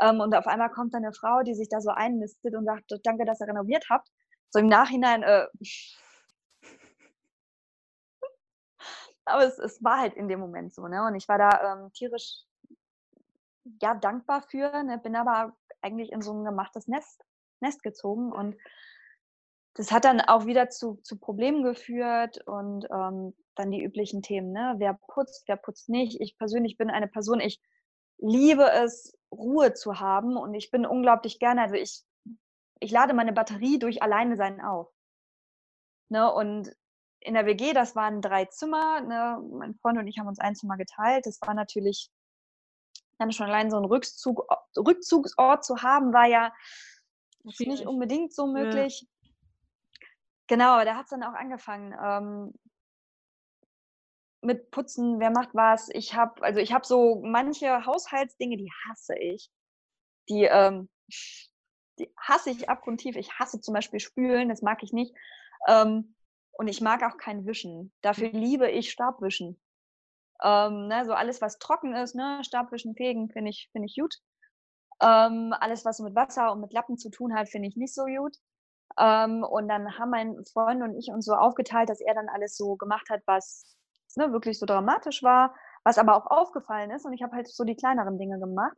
Ähm, 0.00 0.20
und 0.20 0.34
auf 0.34 0.46
einmal 0.46 0.70
kommt 0.70 0.92
dann 0.94 1.04
eine 1.04 1.14
Frau, 1.14 1.42
die 1.42 1.54
sich 1.54 1.68
da 1.68 1.80
so 1.80 1.90
einnistet 1.90 2.54
und 2.54 2.66
sagt, 2.66 2.84
danke, 3.04 3.24
dass 3.24 3.40
ihr 3.40 3.48
renoviert 3.48 3.86
habt. 3.90 4.08
So 4.50 4.58
im 4.58 4.66
Nachhinein, 4.66 5.22
äh, 5.22 5.46
aber 9.24 9.44
es, 9.44 9.58
es, 9.58 9.82
war 9.82 9.98
halt 9.98 10.14
in 10.14 10.28
dem 10.28 10.40
Moment 10.40 10.74
so. 10.74 10.86
Ne? 10.86 11.04
Und 11.06 11.14
ich 11.14 11.28
war 11.28 11.38
da 11.38 11.72
ähm, 11.72 11.90
tierisch 11.92 12.44
ja, 13.80 13.94
dankbar 13.94 14.42
für, 14.42 14.82
ne? 14.82 14.98
bin 14.98 15.16
aber 15.16 15.56
eigentlich 15.80 16.12
in 16.12 16.22
so 16.22 16.32
ein 16.32 16.44
gemachtes 16.44 16.88
Nest, 16.88 17.22
Nest 17.60 17.82
gezogen 17.82 18.32
und 18.32 18.56
das 19.74 19.92
hat 19.92 20.06
dann 20.06 20.20
auch 20.22 20.46
wieder 20.46 20.70
zu, 20.70 20.96
zu 21.02 21.18
Problemen 21.18 21.62
geführt 21.62 22.40
und 22.46 22.86
ähm, 22.90 23.34
dann 23.54 23.70
die 23.70 23.82
üblichen 23.82 24.22
Themen, 24.22 24.52
ne? 24.52 24.74
wer 24.78 24.98
putzt, 25.08 25.44
wer 25.48 25.56
putzt 25.56 25.88
nicht. 25.88 26.20
Ich 26.20 26.38
persönlich 26.38 26.78
bin 26.78 26.90
eine 26.90 27.08
Person, 27.08 27.40
ich 27.40 27.60
liebe 28.18 28.70
es, 28.70 29.16
Ruhe 29.30 29.74
zu 29.74 30.00
haben 30.00 30.36
und 30.36 30.54
ich 30.54 30.70
bin 30.70 30.86
unglaublich 30.86 31.38
gerne, 31.38 31.62
also 31.62 31.74
ich, 31.74 32.02
ich 32.80 32.90
lade 32.90 33.12
meine 33.12 33.32
Batterie 33.32 33.78
durch 33.78 34.02
alleine 34.02 34.36
sein 34.36 34.60
auf. 34.62 34.88
Ne? 36.08 36.32
Und 36.32 36.74
in 37.20 37.34
der 37.34 37.44
WG, 37.44 37.72
das 37.72 37.96
waren 37.96 38.22
drei 38.22 38.46
Zimmer, 38.46 39.00
ne? 39.00 39.42
mein 39.50 39.74
Freund 39.74 39.98
und 39.98 40.06
ich 40.06 40.18
haben 40.18 40.28
uns 40.28 40.38
ein 40.38 40.54
Zimmer 40.54 40.76
geteilt. 40.76 41.26
Das 41.26 41.40
war 41.42 41.54
natürlich 41.54 42.10
dann 43.18 43.32
schon 43.32 43.46
allein 43.46 43.70
so 43.70 43.76
einen 43.76 43.86
Rückzug, 43.86 44.46
Rückzugsort 44.76 45.64
zu 45.64 45.82
haben, 45.82 46.12
war 46.12 46.26
ja 46.26 46.52
nicht 47.42 47.86
unbedingt 47.86 48.34
so 48.34 48.46
möglich. 48.46 49.06
Ja. 49.22 49.30
Genau, 50.48 50.84
da 50.84 50.96
hat 50.96 51.04
es 51.04 51.10
dann 51.10 51.22
auch 51.22 51.34
angefangen. 51.34 51.94
Ähm, 52.00 52.54
mit 54.42 54.70
Putzen, 54.70 55.18
wer 55.18 55.30
macht 55.30 55.50
was. 55.54 55.88
Ich 55.90 56.14
habe, 56.14 56.42
also 56.42 56.60
ich 56.60 56.72
habe 56.72 56.86
so 56.86 57.20
manche 57.24 57.84
Haushaltsdinge, 57.84 58.56
die 58.56 58.70
hasse 58.88 59.18
ich. 59.18 59.50
Die, 60.28 60.44
ähm, 60.44 60.88
die 61.98 62.12
hasse 62.16 62.50
ich 62.50 62.68
abgrundtief. 62.68 63.16
Ich 63.16 63.38
hasse 63.38 63.60
zum 63.60 63.74
Beispiel 63.74 64.00
Spülen, 64.00 64.48
das 64.48 64.62
mag 64.62 64.82
ich 64.82 64.92
nicht. 64.92 65.14
Ähm, 65.66 66.14
und 66.52 66.68
ich 66.68 66.80
mag 66.80 67.02
auch 67.02 67.18
kein 67.18 67.44
Wischen. 67.46 67.92
Dafür 68.02 68.28
liebe 68.30 68.70
ich 68.70 68.90
Stabwischen. 68.90 69.60
Ähm, 70.42 70.88
ne, 70.88 71.04
so 71.04 71.12
alles, 71.12 71.40
was 71.40 71.58
trocken 71.58 71.94
ist, 71.94 72.14
ne, 72.14 72.40
Stabwischen, 72.42 72.94
Fegen, 72.94 73.30
finde 73.30 73.50
ich, 73.50 73.68
finde 73.72 73.86
ich 73.86 73.96
gut. 73.98 74.14
Ähm, 75.00 75.54
alles, 75.60 75.84
was 75.84 75.98
mit 76.00 76.14
Wasser 76.14 76.52
und 76.52 76.60
mit 76.60 76.72
Lappen 76.72 76.98
zu 76.98 77.10
tun 77.10 77.34
hat, 77.34 77.48
finde 77.48 77.68
ich 77.68 77.76
nicht 77.76 77.94
so 77.94 78.04
gut. 78.04 78.36
Ähm, 78.98 79.44
und 79.44 79.68
dann 79.68 79.98
haben 79.98 80.10
mein 80.10 80.44
Freund 80.52 80.82
und 80.82 80.96
ich 80.96 81.08
uns 81.08 81.26
so 81.26 81.34
aufgeteilt, 81.34 81.88
dass 81.88 82.00
er 82.00 82.14
dann 82.14 82.28
alles 82.28 82.56
so 82.56 82.76
gemacht 82.76 83.08
hat, 83.10 83.22
was 83.26 83.76
ne, 84.16 84.32
wirklich 84.32 84.58
so 84.58 84.66
dramatisch 84.66 85.22
war, 85.22 85.54
was 85.84 85.98
aber 85.98 86.16
auch 86.16 86.26
aufgefallen 86.26 86.90
ist. 86.90 87.04
Und 87.04 87.12
ich 87.12 87.22
habe 87.22 87.36
halt 87.36 87.48
so 87.48 87.64
die 87.64 87.76
kleineren 87.76 88.18
Dinge 88.18 88.38
gemacht. 88.38 88.76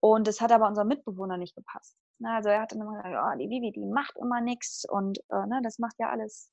Und 0.00 0.28
es 0.28 0.40
hat 0.40 0.52
aber 0.52 0.68
unserem 0.68 0.88
Mitbewohner 0.88 1.36
nicht 1.36 1.56
gepasst. 1.56 1.96
Ne, 2.18 2.30
also 2.30 2.48
er 2.48 2.62
hat 2.62 2.72
dann 2.72 2.80
immer 2.80 2.96
gesagt, 2.96 3.14
oh, 3.14 3.38
die 3.38 3.48
Vivi, 3.50 3.72
die 3.72 3.86
macht 3.86 4.16
immer 4.16 4.40
nichts 4.40 4.84
und 4.88 5.18
äh, 5.30 5.46
ne, 5.46 5.60
das 5.62 5.78
macht 5.78 5.96
ja 5.98 6.10
alles 6.10 6.50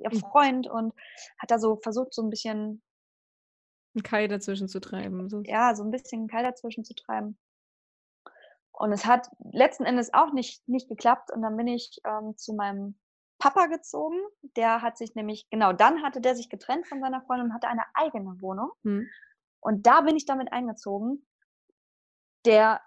ihr 0.00 0.10
hm. 0.10 0.20
Freund 0.20 0.66
und 0.68 0.94
hat 1.38 1.50
da 1.50 1.58
so 1.58 1.76
versucht, 1.76 2.14
so 2.14 2.22
ein 2.22 2.30
bisschen 2.30 2.82
einen 3.94 4.02
Keil 4.02 4.28
dazwischen 4.28 4.68
zu 4.68 4.80
treiben. 4.80 5.28
So. 5.28 5.42
Ja, 5.44 5.74
so 5.74 5.82
ein 5.84 5.90
bisschen 5.90 6.20
einen 6.20 6.28
Keil 6.28 6.44
dazwischen 6.44 6.84
zu 6.84 6.94
treiben. 6.94 7.38
Und 8.72 8.92
es 8.92 9.04
hat 9.04 9.28
letzten 9.52 9.84
Endes 9.84 10.12
auch 10.14 10.32
nicht, 10.32 10.66
nicht 10.68 10.88
geklappt. 10.88 11.30
Und 11.30 11.42
dann 11.42 11.56
bin 11.56 11.68
ich 11.68 12.00
ähm, 12.04 12.36
zu 12.36 12.54
meinem 12.54 12.98
Papa 13.38 13.66
gezogen. 13.66 14.18
Der 14.56 14.82
hat 14.82 14.96
sich 14.96 15.14
nämlich, 15.14 15.48
genau 15.50 15.72
dann 15.72 16.02
hatte 16.02 16.20
der 16.20 16.34
sich 16.34 16.48
getrennt 16.48 16.86
von 16.86 17.00
seiner 17.00 17.22
Freundin 17.22 17.48
und 17.48 17.54
hatte 17.54 17.68
eine 17.68 17.84
eigene 17.94 18.40
Wohnung. 18.40 18.70
Hm. 18.84 19.08
Und 19.60 19.86
da 19.86 20.00
bin 20.00 20.16
ich 20.16 20.26
damit 20.26 20.52
eingezogen. 20.52 21.26
Der 22.44 22.80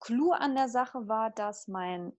Clou 0.00 0.32
an 0.32 0.54
der 0.54 0.68
Sache 0.68 1.08
war, 1.08 1.30
dass 1.30 1.68
mein 1.68 2.12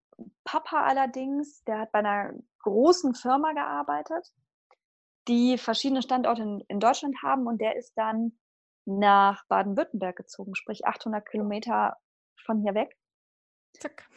Papa 0.43 0.83
allerdings, 0.83 1.63
der 1.63 1.79
hat 1.79 1.91
bei 1.91 1.99
einer 1.99 2.33
großen 2.59 3.15
Firma 3.15 3.53
gearbeitet, 3.53 4.31
die 5.27 5.57
verschiedene 5.57 6.01
Standorte 6.01 6.41
in, 6.41 6.63
in 6.67 6.79
Deutschland 6.79 7.21
haben 7.23 7.47
und 7.47 7.61
der 7.61 7.75
ist 7.75 7.93
dann 7.95 8.37
nach 8.85 9.45
Baden-Württemberg 9.47 10.15
gezogen, 10.15 10.55
sprich 10.55 10.85
800 10.85 11.27
Kilometer 11.27 11.97
von 12.45 12.61
hier 12.61 12.73
weg. 12.73 12.97
Zack. 13.73 14.09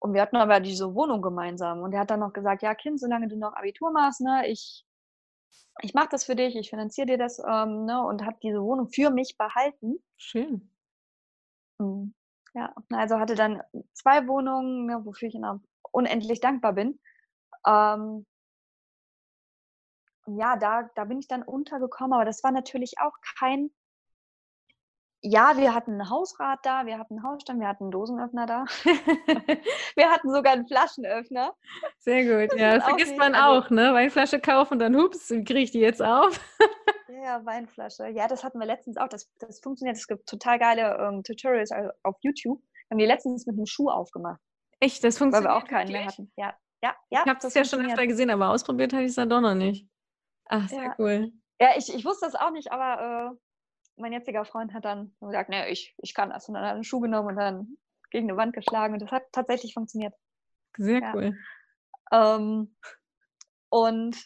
Und 0.00 0.14
wir 0.14 0.22
hatten 0.22 0.36
aber 0.36 0.60
diese 0.60 0.94
Wohnung 0.94 1.22
gemeinsam. 1.22 1.80
Und 1.80 1.92
er 1.92 2.00
hat 2.00 2.10
dann 2.10 2.20
noch 2.20 2.32
gesagt, 2.32 2.62
ja, 2.62 2.74
Kind, 2.74 3.00
solange 3.00 3.28
du 3.28 3.36
noch 3.36 3.54
Abitur 3.54 3.90
machst, 3.90 4.20
ne, 4.20 4.46
ich, 4.46 4.84
ich 5.82 5.94
mache 5.94 6.08
das 6.10 6.24
für 6.24 6.36
dich, 6.36 6.54
ich 6.54 6.70
finanziere 6.70 7.06
dir 7.06 7.18
das, 7.18 7.40
ähm, 7.40 7.84
ne, 7.84 8.00
und 8.06 8.24
hat 8.24 8.42
diese 8.42 8.62
Wohnung 8.62 8.88
für 8.88 9.10
mich 9.10 9.36
behalten. 9.36 9.96
Schön. 10.16 10.70
Mhm. 11.78 12.14
Ja, 12.54 12.74
also 12.92 13.18
hatte 13.18 13.34
dann 13.34 13.62
zwei 13.92 14.26
Wohnungen, 14.26 14.86
ne, 14.86 15.04
wofür 15.04 15.28
ich 15.28 15.34
ihm 15.34 15.62
unendlich 15.92 16.40
dankbar 16.40 16.72
bin. 16.72 17.00
Ähm, 17.66 18.24
ja, 20.36 20.56
da, 20.56 20.88
da 20.94 21.04
bin 21.04 21.18
ich 21.18 21.28
dann 21.28 21.42
untergekommen, 21.42 22.12
aber 22.12 22.24
das 22.24 22.42
war 22.44 22.52
natürlich 22.52 22.94
auch 23.00 23.14
kein 23.38 23.70
ja, 25.20 25.56
wir 25.56 25.74
hatten 25.74 26.00
ein 26.00 26.10
Hausrad 26.10 26.60
da, 26.62 26.86
wir 26.86 26.98
hatten 26.98 27.14
einen 27.14 27.24
Hausstand, 27.24 27.60
wir 27.60 27.66
hatten 27.66 27.84
einen 27.84 27.90
Dosenöffner 27.90 28.46
da. 28.46 28.64
wir 29.96 30.10
hatten 30.10 30.32
sogar 30.32 30.52
einen 30.52 30.68
Flaschenöffner. 30.68 31.54
Sehr 31.98 32.22
gut, 32.22 32.58
ja, 32.58 32.76
das 32.76 32.84
vergisst 32.84 33.16
man 33.16 33.34
also, 33.34 33.66
auch, 33.66 33.70
ne? 33.70 33.92
Weinflasche 33.94 34.38
kaufen 34.38 34.74
und 34.74 34.78
dann, 34.78 34.96
hups, 34.96 35.28
wie 35.30 35.42
kriege 35.42 35.60
ich 35.60 35.70
die 35.72 35.80
jetzt 35.80 36.02
auf? 36.02 36.38
ja, 37.24 37.44
Weinflasche. 37.44 38.08
Ja, 38.08 38.28
das 38.28 38.44
hatten 38.44 38.60
wir 38.60 38.66
letztens 38.66 38.96
auch. 38.96 39.08
Das, 39.08 39.28
das 39.38 39.60
funktioniert. 39.60 39.96
Es 39.96 40.06
gibt 40.06 40.28
total 40.28 40.58
geile 40.58 40.96
ähm, 40.98 41.24
Tutorials 41.24 41.72
auf 42.04 42.16
YouTube. 42.20 42.60
Wir 42.60 42.90
haben 42.92 42.98
die 42.98 43.06
letztens 43.06 43.44
mit 43.46 43.56
einem 43.56 43.66
Schuh 43.66 43.90
aufgemacht. 43.90 44.40
Echt, 44.78 45.02
das 45.02 45.18
funktioniert. 45.18 45.50
Weil 45.50 45.60
wir 45.60 45.64
auch 45.64 45.68
keinen 45.68 45.90
mehr 45.90 46.06
hatten. 46.06 46.32
Ja, 46.36 46.54
ja, 46.82 46.94
ja. 47.10 47.22
Ich 47.24 47.28
habe 47.28 47.40
das 47.42 47.54
ja 47.54 47.64
schon 47.64 47.84
öfter 47.84 48.06
gesehen, 48.06 48.30
aber 48.30 48.50
ausprobiert 48.50 48.92
habe 48.92 49.02
ich 49.02 49.10
es 49.10 49.16
dann 49.16 49.28
doch 49.28 49.40
noch 49.40 49.56
nicht. 49.56 49.88
Ach, 50.48 50.68
sehr 50.68 50.84
ja. 50.84 50.94
cool. 50.98 51.32
Ja, 51.60 51.70
ich, 51.76 51.92
ich 51.92 52.04
wusste 52.04 52.26
das 52.26 52.34
auch 52.34 52.50
nicht, 52.50 52.72
aber 52.72 53.32
äh, 53.32 53.36
mein 54.00 54.12
jetziger 54.12 54.44
Freund 54.44 54.72
hat 54.74 54.84
dann 54.84 55.14
gesagt, 55.20 55.50
nee, 55.50 55.68
ich, 55.70 55.94
ich 55.98 56.14
kann 56.14 56.30
das. 56.30 56.48
Und 56.48 56.54
dann 56.54 56.64
hat 56.64 56.70
er 56.70 56.74
einen 56.74 56.84
Schuh 56.84 57.00
genommen 57.00 57.28
und 57.28 57.36
dann 57.36 57.78
gegen 58.10 58.28
eine 58.28 58.38
Wand 58.38 58.54
geschlagen. 58.54 58.94
Und 58.94 59.02
das 59.02 59.10
hat 59.10 59.24
tatsächlich 59.32 59.74
funktioniert. 59.74 60.14
Sehr 60.76 61.00
ja. 61.00 61.14
cool. 61.14 61.36
Ähm, 62.12 62.76
und 63.68 64.16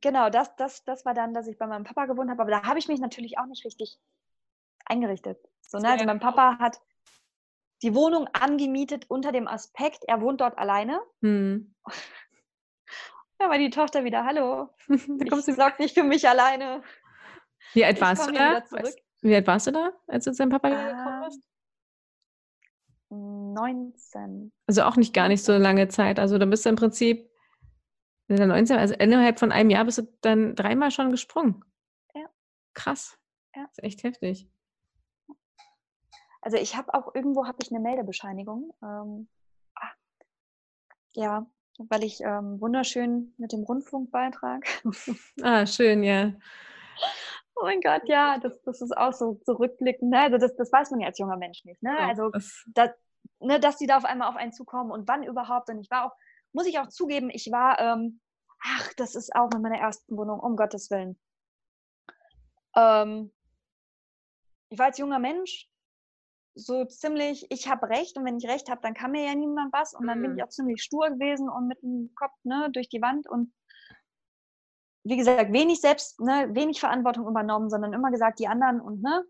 genau, 0.00 0.30
das, 0.30 0.54
das, 0.56 0.84
das 0.84 1.04
war 1.04 1.14
dann, 1.14 1.34
dass 1.34 1.46
ich 1.46 1.58
bei 1.58 1.66
meinem 1.66 1.84
Papa 1.84 2.06
gewohnt 2.06 2.30
habe. 2.30 2.42
Aber 2.42 2.50
da 2.50 2.62
habe 2.64 2.78
ich 2.78 2.88
mich 2.88 3.00
natürlich 3.00 3.38
auch 3.38 3.46
nicht 3.46 3.64
richtig 3.64 3.98
eingerichtet. 4.84 5.38
So, 5.62 5.78
ne? 5.78 5.88
Also 5.88 6.04
mein 6.04 6.20
Papa 6.20 6.58
hat 6.58 6.80
die 7.82 7.94
Wohnung 7.94 8.28
angemietet 8.28 9.06
unter 9.08 9.32
dem 9.32 9.48
Aspekt, 9.48 10.04
er 10.06 10.20
wohnt 10.20 10.40
dort 10.40 10.58
alleine. 10.58 11.00
Hm. 11.22 11.74
Da 13.40 13.48
war 13.48 13.56
die 13.56 13.70
Tochter 13.70 14.04
wieder, 14.04 14.26
hallo, 14.26 14.68
da 14.86 15.24
kommst 15.30 15.48
du 15.48 15.54
sorg 15.54 15.78
nicht 15.78 15.94
für 15.94 16.04
mich 16.04 16.28
alleine. 16.28 16.82
Wie 17.72 17.84
alt 17.86 17.98
warst 17.98 18.28
du 18.28 18.32
da? 18.32 18.62
Wie 19.22 19.34
alt 19.34 19.46
warst 19.46 19.66
du 19.66 19.70
da, 19.70 19.92
als 20.08 20.24
du 20.24 20.32
zu 20.32 20.38
deinem 20.42 20.50
Papa 20.50 20.68
äh, 20.68 20.92
gekommen 20.92 21.24
bist? 21.24 21.42
19. 23.08 24.52
Also 24.66 24.82
auch 24.82 24.96
nicht 24.96 25.14
gar 25.14 25.28
nicht 25.28 25.42
so 25.42 25.56
lange 25.56 25.88
Zeit. 25.88 26.18
Also 26.18 26.36
da 26.36 26.44
bist 26.44 26.66
du 26.66 26.68
im 26.68 26.76
Prinzip 26.76 27.30
in 28.28 28.36
der 28.36 28.46
19, 28.46 28.76
also 28.76 28.94
innerhalb 28.94 29.38
von 29.38 29.52
einem 29.52 29.70
Jahr 29.70 29.86
bist 29.86 29.98
du 29.98 30.02
dann 30.20 30.54
dreimal 30.54 30.90
schon 30.90 31.10
gesprungen. 31.10 31.64
Ja. 32.14 32.28
Krass. 32.74 33.18
Ja. 33.56 33.62
Das 33.62 33.78
ist 33.78 33.84
echt 33.84 34.04
heftig. 34.04 34.50
Also 36.42 36.58
ich 36.58 36.76
habe 36.76 36.92
auch 36.92 37.14
irgendwo 37.14 37.46
habe 37.46 37.58
ich 37.62 37.70
eine 37.70 37.80
Meldebescheinigung. 37.80 38.74
Ähm, 38.82 39.28
ah, 39.76 39.92
ja, 41.14 41.50
weil 41.88 42.04
ich 42.04 42.20
ähm, 42.20 42.60
wunderschön 42.60 43.34
mit 43.38 43.52
dem 43.52 43.62
Rundfunkbeitrag. 43.62 44.66
ah, 45.42 45.66
schön, 45.66 46.02
ja. 46.02 46.32
Oh 47.54 47.64
mein 47.64 47.80
Gott, 47.80 48.02
ja, 48.06 48.38
das, 48.38 48.60
das 48.62 48.80
ist 48.80 48.96
auch 48.96 49.12
so 49.12 49.34
zurückblickend. 49.44 50.10
Ne? 50.10 50.20
Also 50.20 50.38
das, 50.38 50.56
das 50.56 50.72
weiß 50.72 50.90
man 50.90 51.00
ja 51.00 51.08
als 51.08 51.18
junger 51.18 51.36
Mensch 51.36 51.64
nicht. 51.64 51.82
Ne? 51.82 51.96
Also, 51.98 52.30
das, 52.30 52.64
ne, 53.40 53.60
dass 53.60 53.76
die 53.76 53.86
da 53.86 53.96
auf 53.96 54.04
einmal 54.04 54.28
auf 54.28 54.36
einen 54.36 54.52
zukommen 54.52 54.90
und 54.90 55.08
wann 55.08 55.22
überhaupt. 55.22 55.70
Und 55.70 55.78
ich 55.78 55.90
war 55.90 56.06
auch, 56.06 56.12
muss 56.52 56.66
ich 56.66 56.78
auch 56.78 56.88
zugeben, 56.88 57.30
ich 57.30 57.50
war, 57.50 57.78
ähm, 57.80 58.20
ach, 58.62 58.92
das 58.96 59.14
ist 59.14 59.34
auch 59.34 59.50
in 59.54 59.62
meiner 59.62 59.78
ersten 59.78 60.16
Wohnung, 60.16 60.40
um 60.40 60.56
Gottes 60.56 60.90
Willen. 60.90 61.18
Ähm, 62.76 63.32
ich 64.68 64.78
war 64.78 64.86
als 64.86 64.98
junger 64.98 65.18
Mensch 65.18 65.69
so 66.66 66.84
ziemlich, 66.84 67.46
ich 67.50 67.68
habe 67.68 67.88
recht 67.88 68.16
und 68.16 68.24
wenn 68.24 68.38
ich 68.38 68.48
recht 68.48 68.70
habe, 68.70 68.80
dann 68.82 68.94
kann 68.94 69.12
mir 69.12 69.24
ja 69.24 69.34
niemand 69.34 69.72
was 69.72 69.94
und 69.94 70.06
dann 70.06 70.18
mhm. 70.18 70.22
bin 70.22 70.36
ich 70.36 70.44
auch 70.44 70.48
ziemlich 70.48 70.82
stur 70.82 71.08
gewesen 71.10 71.48
und 71.48 71.68
mit 71.68 71.82
dem 71.82 72.12
Kopf 72.14 72.32
ne, 72.44 72.68
durch 72.72 72.88
die 72.88 73.02
Wand 73.02 73.28
und 73.28 73.52
wie 75.02 75.16
gesagt, 75.16 75.52
wenig 75.52 75.80
selbst, 75.80 76.20
ne, 76.20 76.48
wenig 76.52 76.80
Verantwortung 76.80 77.26
übernommen, 77.26 77.70
sondern 77.70 77.92
immer 77.92 78.10
gesagt, 78.10 78.38
die 78.38 78.48
anderen 78.48 78.80
und 78.80 79.02
ne, 79.02 79.24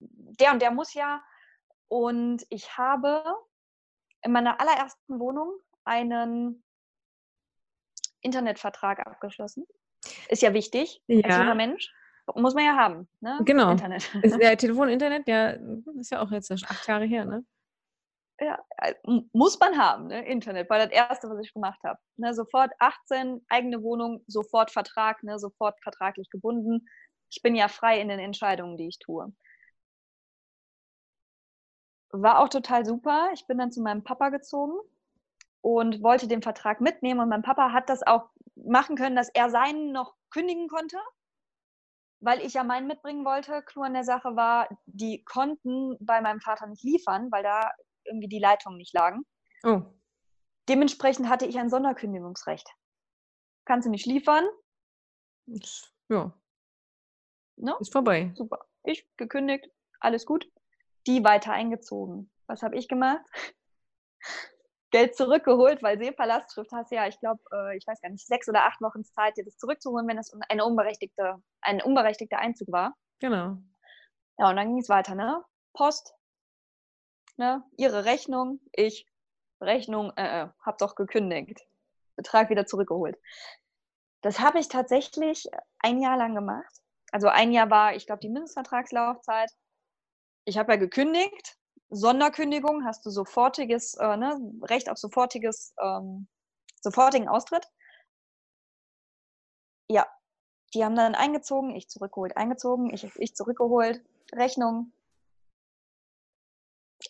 der 0.00 0.52
und 0.52 0.62
der 0.62 0.70
muss 0.70 0.94
ja. 0.94 1.22
Und 1.88 2.44
ich 2.50 2.76
habe 2.76 3.24
in 4.22 4.32
meiner 4.32 4.60
allerersten 4.60 5.18
Wohnung 5.20 5.58
einen 5.84 6.62
Internetvertrag 8.20 9.06
abgeschlossen. 9.06 9.66
Ist 10.28 10.42
ja 10.42 10.52
wichtig 10.54 11.02
ja. 11.06 11.24
als 11.24 11.36
junger 11.36 11.54
Mensch. 11.54 11.92
Muss 12.34 12.54
man 12.54 12.64
ja 12.64 12.76
haben. 12.76 13.08
Ne? 13.20 13.40
Genau. 13.44 13.70
Internet. 13.70 14.14
Ist, 14.22 14.40
ja, 14.40 14.54
Telefon, 14.56 14.88
Internet, 14.88 15.26
ja, 15.28 15.56
ist 15.98 16.10
ja 16.10 16.20
auch 16.20 16.30
jetzt 16.30 16.50
acht 16.50 16.86
Jahre 16.86 17.04
her, 17.04 17.24
ne? 17.24 17.44
ja, 18.40 18.58
muss 19.32 19.58
man 19.58 19.76
haben, 19.78 20.06
ne? 20.06 20.24
Internet, 20.26 20.70
war 20.70 20.78
das 20.78 20.90
Erste, 20.90 21.28
was 21.28 21.40
ich 21.40 21.52
gemacht 21.52 21.80
habe. 21.84 21.98
Ne? 22.16 22.34
Sofort 22.34 22.70
18, 22.78 23.44
eigene 23.48 23.82
Wohnung, 23.82 24.22
sofort 24.26 24.70
Vertrag, 24.70 25.22
ne? 25.24 25.38
sofort 25.38 25.80
vertraglich 25.82 26.30
gebunden. 26.30 26.88
Ich 27.30 27.42
bin 27.42 27.56
ja 27.56 27.68
frei 27.68 28.00
in 28.00 28.08
den 28.08 28.20
Entscheidungen, 28.20 28.76
die 28.76 28.88
ich 28.88 28.98
tue. 28.98 29.32
War 32.10 32.38
auch 32.40 32.48
total 32.48 32.86
super. 32.86 33.30
Ich 33.34 33.46
bin 33.46 33.58
dann 33.58 33.72
zu 33.72 33.82
meinem 33.82 34.04
Papa 34.04 34.30
gezogen 34.30 34.78
und 35.60 36.02
wollte 36.02 36.28
den 36.28 36.42
Vertrag 36.42 36.80
mitnehmen. 36.80 37.20
Und 37.20 37.28
mein 37.28 37.42
Papa 37.42 37.72
hat 37.72 37.88
das 37.90 38.06
auch 38.06 38.30
machen 38.54 38.96
können, 38.96 39.16
dass 39.16 39.28
er 39.30 39.50
seinen 39.50 39.92
noch 39.92 40.14
kündigen 40.30 40.68
konnte, 40.68 40.98
weil 42.20 42.40
ich 42.40 42.54
ja 42.54 42.64
meinen 42.64 42.86
mitbringen 42.86 43.24
wollte. 43.24 43.62
Clou 43.62 43.82
an 43.82 43.94
der 43.94 44.04
Sache 44.04 44.36
war, 44.36 44.68
die 44.86 45.24
konnten 45.24 45.96
bei 46.00 46.20
meinem 46.20 46.40
Vater 46.40 46.66
nicht 46.66 46.82
liefern, 46.82 47.30
weil 47.30 47.42
da 47.42 47.70
irgendwie 48.04 48.28
die 48.28 48.40
Leitungen 48.40 48.78
nicht 48.78 48.94
lagen. 48.94 49.24
Oh. 49.64 49.82
Dementsprechend 50.68 51.28
hatte 51.28 51.46
ich 51.46 51.58
ein 51.58 51.70
Sonderkündigungsrecht. 51.70 52.68
Kannst 53.64 53.86
du 53.86 53.90
nicht 53.90 54.06
liefern? 54.06 54.46
Ja. 56.08 56.32
No? 57.56 57.76
Ist 57.78 57.92
vorbei. 57.92 58.32
Super. 58.34 58.66
Ich 58.84 59.08
gekündigt, 59.16 59.66
alles 60.00 60.26
gut. 60.26 60.50
Die 61.06 61.24
weiter 61.24 61.52
eingezogen. 61.52 62.30
Was 62.46 62.62
habe 62.62 62.76
ich 62.76 62.88
gemacht? 62.88 63.24
Geld 64.90 65.16
zurückgeholt, 65.16 65.82
weil 65.82 65.98
SEPA-Lastschrift 65.98 66.72
hast 66.72 66.92
ja, 66.92 67.06
ich 67.06 67.18
glaube, 67.20 67.40
äh, 67.52 67.76
ich 67.76 67.86
weiß 67.86 68.00
gar 68.00 68.10
nicht, 68.10 68.26
sechs 68.26 68.48
oder 68.48 68.64
acht 68.64 68.80
Wochen 68.80 69.04
Zeit, 69.04 69.36
dir 69.36 69.44
das 69.44 69.58
zurückzuholen, 69.58 70.08
wenn 70.08 70.16
das 70.16 70.32
eine 70.48 70.64
unberechtigte, 70.64 71.42
ein 71.60 71.82
unberechtigter 71.82 72.38
Einzug 72.38 72.72
war. 72.72 72.94
Genau. 73.18 73.58
Ja, 74.38 74.50
und 74.50 74.56
dann 74.56 74.68
ging 74.68 74.78
es 74.78 74.88
weiter, 74.88 75.14
ne? 75.14 75.44
Post, 75.74 76.14
ne, 77.36 77.62
ihre 77.76 78.04
Rechnung, 78.04 78.60
ich, 78.72 79.06
Rechnung, 79.60 80.12
äh, 80.16 80.42
äh, 80.42 80.48
hab 80.64 80.78
doch 80.78 80.94
gekündigt. 80.94 81.60
Betrag 82.16 82.50
wieder 82.50 82.66
zurückgeholt. 82.66 83.16
Das 84.22 84.40
habe 84.40 84.58
ich 84.58 84.68
tatsächlich 84.68 85.46
ein 85.78 86.00
Jahr 86.00 86.16
lang 86.16 86.34
gemacht. 86.34 86.72
Also 87.12 87.28
ein 87.28 87.52
Jahr 87.52 87.70
war, 87.70 87.94
ich 87.94 88.06
glaube, 88.06 88.20
die 88.20 88.28
Mindestvertragslaufzeit. 88.28 89.50
Ich 90.44 90.58
habe 90.58 90.72
ja 90.72 90.78
gekündigt. 90.78 91.56
Sonderkündigung 91.90 92.84
hast 92.84 93.04
du 93.06 93.10
sofortiges, 93.10 93.94
äh, 93.94 94.16
ne, 94.16 94.38
Recht 94.62 94.90
auf 94.90 94.98
sofortiges, 94.98 95.74
ähm, 95.80 96.28
sofortigen 96.80 97.28
Austritt. 97.28 97.66
Ja, 99.88 100.06
die 100.74 100.84
haben 100.84 100.96
dann 100.96 101.14
eingezogen, 101.14 101.74
ich 101.74 101.88
zurückgeholt, 101.88 102.36
eingezogen, 102.36 102.92
ich, 102.92 103.04
ich 103.16 103.34
zurückgeholt, 103.34 104.04
Rechnung. 104.32 104.92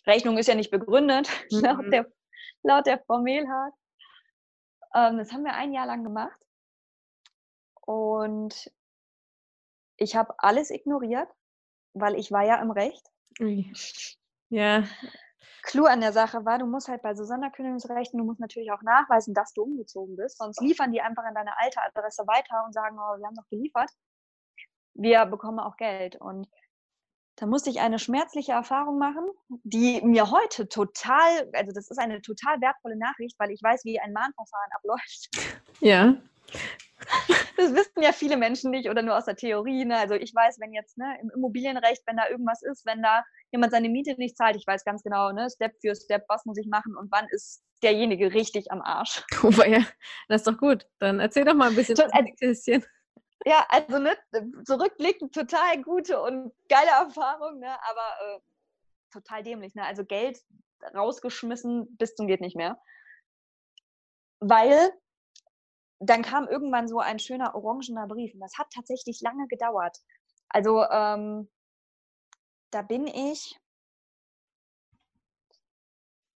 Rechnung 0.05 0.37
ist 0.37 0.47
ja 0.47 0.55
nicht 0.55 0.71
begründet, 0.71 1.29
mhm. 1.51 1.59
laut, 1.59 1.91
der, 1.91 2.11
laut 2.63 2.85
der 2.87 2.99
Frau 2.99 3.19
Mehlhardt. 3.19 3.73
Ähm, 4.95 5.17
das 5.17 5.31
haben 5.33 5.43
wir 5.43 5.53
ein 5.53 5.73
Jahr 5.73 5.85
lang 5.85 6.03
gemacht. 6.03 6.39
Und 7.81 8.71
ich 9.97 10.15
habe 10.15 10.33
alles 10.37 10.69
ignoriert, 10.69 11.29
weil 11.93 12.15
ich 12.15 12.31
war 12.31 12.45
ja 12.45 12.61
im 12.61 12.71
Recht. 12.71 13.05
Ja. 14.49 14.83
Clou 15.63 15.85
an 15.85 16.01
der 16.01 16.13
Sache 16.13 16.45
war, 16.45 16.57
du 16.57 16.65
musst 16.65 16.87
halt 16.87 17.01
bei 17.01 17.13
so 17.13 17.23
Sonderkündigungsrechten, 17.23 18.17
du 18.17 18.25
musst 18.25 18.39
natürlich 18.39 18.71
auch 18.71 18.81
nachweisen, 18.81 19.33
dass 19.33 19.53
du 19.53 19.63
umgezogen 19.63 20.15
bist, 20.15 20.37
sonst 20.37 20.61
liefern 20.61 20.91
die 20.91 21.01
einfach 21.01 21.23
an 21.23 21.35
deine 21.35 21.57
alte 21.57 21.81
Adresse 21.83 22.25
weiter 22.25 22.63
und 22.65 22.73
sagen, 22.73 22.97
oh, 22.97 23.19
wir 23.19 23.27
haben 23.27 23.35
doch 23.35 23.47
geliefert. 23.49 23.89
Wir 24.93 25.25
bekommen 25.25 25.59
auch 25.59 25.77
Geld. 25.77 26.15
Und 26.15 26.47
da 27.35 27.45
musste 27.45 27.69
ich 27.69 27.79
eine 27.79 27.99
schmerzliche 27.99 28.53
Erfahrung 28.53 28.97
machen, 28.97 29.25
die 29.63 30.01
mir 30.01 30.31
heute 30.31 30.67
total, 30.67 31.49
also 31.53 31.71
das 31.73 31.89
ist 31.89 31.99
eine 31.99 32.21
total 32.21 32.59
wertvolle 32.59 32.97
Nachricht, 32.97 33.37
weil 33.39 33.51
ich 33.51 33.61
weiß, 33.63 33.85
wie 33.85 33.99
ein 33.99 34.11
Mahnverfahren 34.11 34.71
abläuft. 34.75 35.29
Ja. 35.79 36.15
Das 37.57 37.73
wissen 37.73 38.01
ja 38.01 38.13
viele 38.13 38.37
Menschen 38.37 38.71
nicht 38.71 38.89
oder 38.89 39.01
nur 39.01 39.17
aus 39.17 39.25
der 39.25 39.35
Theorie. 39.35 39.83
Ne? 39.83 39.97
Also 39.97 40.13
ich 40.13 40.33
weiß, 40.33 40.61
wenn 40.61 40.71
jetzt 40.71 40.97
ne, 40.97 41.17
im 41.21 41.29
Immobilienrecht, 41.35 42.03
wenn 42.05 42.15
da 42.15 42.29
irgendwas 42.29 42.61
ist, 42.61 42.85
wenn 42.85 43.01
da 43.01 43.25
jemand 43.51 43.73
seine 43.73 43.89
Miete 43.89 44.15
nicht 44.17 44.37
zahlt, 44.37 44.55
ich 44.55 44.65
weiß 44.65 44.85
ganz 44.85 45.03
genau, 45.03 45.33
ne, 45.33 45.49
Step 45.49 45.73
für 45.81 45.93
Step, 45.93 46.23
was 46.29 46.45
muss 46.45 46.57
ich 46.57 46.67
machen 46.67 46.95
und 46.95 47.11
wann 47.11 47.27
ist 47.31 47.61
derjenige 47.83 48.33
richtig 48.33 48.71
am 48.71 48.81
Arsch. 48.81 49.25
Oh, 49.43 49.49
ja, 49.63 49.85
das 50.29 50.41
ist 50.41 50.47
doch 50.47 50.57
gut. 50.57 50.85
Dann 50.99 51.19
erzähl 51.19 51.43
doch 51.43 51.53
mal 51.53 51.69
ein 51.69 51.75
bisschen. 51.75 51.97
Schon, 51.97 52.11
ein 52.11 52.33
bisschen. 52.39 52.85
Ja, 53.45 53.65
also 53.69 53.99
ne, 53.99 54.17
zurückblickend 54.65 55.33
total 55.33 55.81
gute 55.81 56.21
und 56.21 56.51
geile 56.69 56.91
Erfahrung, 56.91 57.59
ne, 57.59 57.77
aber 57.89 58.35
äh, 58.35 58.39
total 59.11 59.43
dämlich. 59.43 59.75
Ne? 59.75 59.83
Also 59.83 60.05
Geld 60.05 60.39
rausgeschmissen 60.95 61.97
bis 61.97 62.15
zum 62.15 62.27
geht 62.27 62.41
nicht 62.41 62.55
mehr. 62.55 62.79
Weil 64.39 64.91
dann 65.99 66.21
kam 66.21 66.47
irgendwann 66.47 66.87
so 66.87 66.99
ein 66.99 67.19
schöner 67.19 67.55
orangener 67.55 68.07
Brief 68.07 68.33
und 68.33 68.39
das 68.39 68.57
hat 68.57 68.67
tatsächlich 68.73 69.21
lange 69.21 69.47
gedauert. 69.47 69.97
Also 70.49 70.83
ähm, 70.85 71.49
da 72.71 72.81
bin 72.81 73.07
ich, 73.07 73.59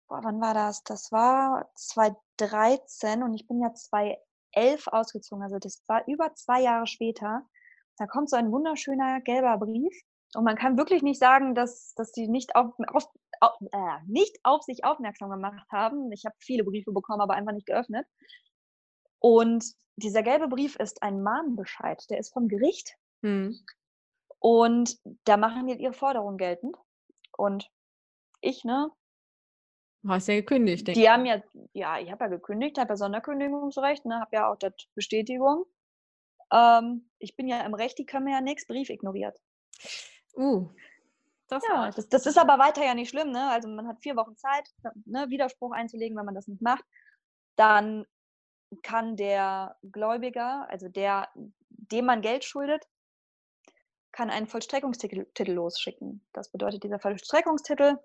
boah, 0.07 0.21
wann 0.23 0.41
war 0.41 0.53
das? 0.53 0.83
Das 0.83 1.11
war 1.11 1.69
2013 1.75 3.23
und 3.23 3.33
ich 3.33 3.47
bin 3.47 3.61
ja 3.61 3.73
2011 3.73 4.87
ausgezogen, 4.87 5.43
also 5.43 5.59
das 5.59 5.83
war 5.87 6.05
über 6.07 6.33
zwei 6.35 6.61
Jahre 6.61 6.87
später. 6.87 7.43
Da 7.97 8.07
kommt 8.07 8.29
so 8.29 8.35
ein 8.35 8.51
wunderschöner 8.51 9.21
gelber 9.21 9.57
Brief 9.57 9.93
und 10.35 10.43
man 10.43 10.57
kann 10.57 10.77
wirklich 10.77 11.03
nicht 11.03 11.19
sagen, 11.19 11.55
dass, 11.55 11.93
dass 11.95 12.11
die 12.11 12.27
nicht 12.27 12.55
auf, 12.55 12.73
auf, 12.87 13.05
auf 13.39 13.53
äh, 13.71 13.99
nicht 14.07 14.39
auf 14.43 14.63
sich 14.63 14.83
aufmerksam 14.83 15.29
gemacht 15.29 15.67
haben. 15.71 16.11
Ich 16.11 16.25
habe 16.25 16.35
viele 16.39 16.63
Briefe 16.63 16.91
bekommen, 16.91 17.21
aber 17.21 17.35
einfach 17.35 17.53
nicht 17.53 17.67
geöffnet. 17.67 18.07
Und 19.23 19.63
dieser 19.95 20.21
gelbe 20.21 20.49
Brief 20.49 20.75
ist 20.75 21.01
ein 21.01 21.23
Mahnbescheid, 21.23 22.03
der 22.09 22.19
ist 22.19 22.33
vom 22.33 22.49
Gericht. 22.49 22.97
Hm. 23.21 23.57
Und 24.39 24.99
da 25.23 25.37
machen 25.37 25.65
die 25.65 25.81
ihre 25.81 25.93
Forderungen 25.93 26.37
geltend. 26.37 26.75
Und 27.37 27.71
ich, 28.41 28.65
ne? 28.65 28.91
Du 30.01 30.09
hast 30.09 30.27
ja 30.27 30.35
gekündigt. 30.35 30.85
Die 30.89 31.09
haben 31.09 31.25
ja, 31.25 31.41
ja, 31.71 31.99
ich 31.99 32.11
habe 32.11 32.25
ja 32.25 32.29
gekündigt, 32.31 32.77
habe 32.77 32.89
ja 32.89 32.97
Sonderkündigungsrecht, 32.97 34.03
ne, 34.05 34.19
habe 34.19 34.35
ja 34.35 34.51
auch 34.51 34.57
das 34.57 34.73
Bestätigung. 34.93 35.63
Ähm, 36.51 37.09
ich 37.19 37.37
bin 37.37 37.47
ja 37.47 37.61
im 37.61 37.73
Recht, 37.73 37.97
die 37.97 38.05
können 38.05 38.25
mir 38.25 38.33
ja 38.33 38.41
nichts, 38.41 38.67
Brief 38.67 38.89
ignoriert. 38.89 39.39
Uh, 40.35 40.67
das, 41.47 41.63
ja, 41.65 41.89
das, 41.91 42.09
das, 42.09 42.25
ist 42.25 42.37
aber 42.37 42.59
weiter 42.59 42.83
ja 42.83 42.93
nicht 42.93 43.09
schlimm, 43.09 43.31
ne? 43.31 43.49
Also 43.51 43.69
man 43.69 43.87
hat 43.87 44.01
vier 44.01 44.17
Wochen 44.17 44.35
Zeit, 44.35 44.69
ne, 45.05 45.29
Widerspruch 45.29 45.71
einzulegen, 45.71 46.17
wenn 46.17 46.25
man 46.25 46.35
das 46.35 46.49
nicht 46.49 46.61
macht. 46.61 46.83
Dann 47.55 48.05
kann 48.81 49.15
der 49.15 49.77
Gläubiger, 49.83 50.67
also 50.69 50.87
der, 50.89 51.29
dem 51.69 52.05
man 52.05 52.21
Geld 52.21 52.43
schuldet, 52.43 52.87
kann 54.11 54.29
einen 54.29 54.47
Vollstreckungstitel 54.47 55.51
losschicken. 55.51 56.25
Das 56.33 56.51
bedeutet, 56.51 56.83
dieser 56.83 56.99
Vollstreckungstitel, 56.99 57.97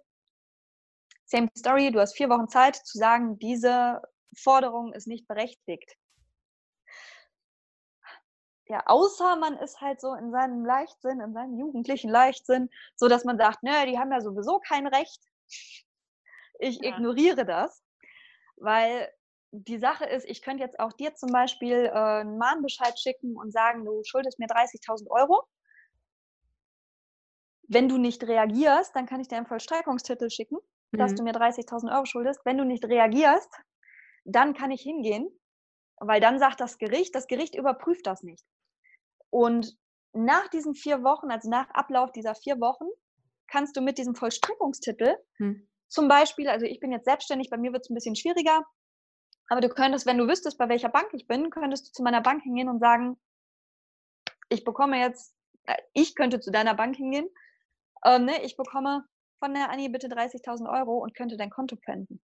same 1.26 1.48
story, 1.56 1.92
du 1.92 2.00
hast 2.00 2.16
vier 2.16 2.30
Wochen 2.30 2.48
Zeit 2.48 2.76
zu 2.76 2.98
sagen, 2.98 3.38
diese 3.38 4.02
Forderung 4.36 4.92
ist 4.92 5.06
nicht 5.06 5.28
berechtigt. 5.28 5.96
Ja, 8.66 8.82
außer 8.84 9.36
man 9.36 9.56
ist 9.58 9.80
halt 9.80 10.00
so 10.00 10.14
in 10.14 10.30
seinem 10.30 10.64
Leichtsinn, 10.64 11.20
in 11.20 11.32
seinem 11.32 11.58
jugendlichen 11.58 12.10
Leichtsinn, 12.10 12.68
so 12.96 13.08
dass 13.08 13.24
man 13.24 13.38
sagt, 13.38 13.62
nö, 13.62 13.72
die 13.86 13.98
haben 13.98 14.12
ja 14.12 14.20
sowieso 14.20 14.60
kein 14.60 14.86
Recht. 14.86 15.22
Ich 16.58 16.78
ja. 16.82 16.90
ignoriere 16.90 17.46
das, 17.46 17.82
weil 18.56 19.10
die 19.50 19.78
Sache 19.78 20.04
ist, 20.04 20.28
ich 20.28 20.42
könnte 20.42 20.62
jetzt 20.62 20.78
auch 20.78 20.92
dir 20.92 21.14
zum 21.14 21.30
Beispiel 21.30 21.86
äh, 21.86 21.90
einen 21.90 22.38
Mahnbescheid 22.38 22.98
schicken 22.98 23.36
und 23.36 23.52
sagen, 23.52 23.84
du 23.84 24.02
schuldest 24.04 24.38
mir 24.38 24.46
30.000 24.46 25.08
Euro. 25.10 25.42
Wenn 27.62 27.88
du 27.88 27.98
nicht 27.98 28.24
reagierst, 28.24 28.94
dann 28.94 29.06
kann 29.06 29.20
ich 29.20 29.28
dir 29.28 29.36
einen 29.36 29.46
Vollstreckungstitel 29.46 30.30
schicken, 30.30 30.58
mhm. 30.90 30.98
dass 30.98 31.14
du 31.14 31.22
mir 31.22 31.32
30.000 31.32 31.92
Euro 31.94 32.04
schuldest. 32.04 32.40
Wenn 32.44 32.58
du 32.58 32.64
nicht 32.64 32.84
reagierst, 32.84 33.50
dann 34.24 34.54
kann 34.54 34.70
ich 34.70 34.82
hingehen, 34.82 35.28
weil 35.96 36.20
dann 36.20 36.38
sagt 36.38 36.60
das 36.60 36.78
Gericht, 36.78 37.14
das 37.14 37.26
Gericht 37.26 37.54
überprüft 37.54 38.06
das 38.06 38.22
nicht. 38.22 38.44
Und 39.30 39.76
nach 40.12 40.48
diesen 40.48 40.74
vier 40.74 41.02
Wochen, 41.02 41.30
also 41.30 41.48
nach 41.48 41.68
Ablauf 41.70 42.12
dieser 42.12 42.34
vier 42.34 42.60
Wochen, 42.60 42.86
kannst 43.46 43.76
du 43.76 43.80
mit 43.80 43.96
diesem 43.96 44.14
Vollstreckungstitel 44.14 45.16
mhm. 45.38 45.68
zum 45.88 46.08
Beispiel, 46.08 46.48
also 46.48 46.66
ich 46.66 46.80
bin 46.80 46.92
jetzt 46.92 47.06
selbstständig, 47.06 47.48
bei 47.48 47.56
mir 47.56 47.72
wird 47.72 47.82
es 47.82 47.90
ein 47.90 47.94
bisschen 47.94 48.16
schwieriger, 48.16 48.62
aber 49.48 49.60
du 49.60 49.68
könntest, 49.68 50.06
wenn 50.06 50.18
du 50.18 50.28
wüsstest, 50.28 50.58
bei 50.58 50.68
welcher 50.68 50.90
Bank 50.90 51.08
ich 51.12 51.26
bin, 51.26 51.50
könntest 51.50 51.88
du 51.88 51.92
zu 51.92 52.02
meiner 52.02 52.20
Bank 52.20 52.42
hingehen 52.42 52.68
und 52.68 52.80
sagen, 52.80 53.18
ich 54.48 54.64
bekomme 54.64 54.98
jetzt, 54.98 55.34
äh, 55.64 55.76
ich 55.92 56.14
könnte 56.14 56.40
zu 56.40 56.50
deiner 56.50 56.74
Bank 56.74 56.96
hingehen, 56.96 57.28
ähm, 58.04 58.26
ne, 58.26 58.42
ich 58.44 58.56
bekomme 58.56 59.04
von 59.38 59.54
der 59.54 59.70
Annie 59.70 59.88
bitte 59.88 60.08
30.000 60.08 60.68
Euro 60.68 60.98
und 60.98 61.14
könnte 61.14 61.36
dein 61.36 61.50
Konto 61.50 61.76
pfänden. 61.76 62.22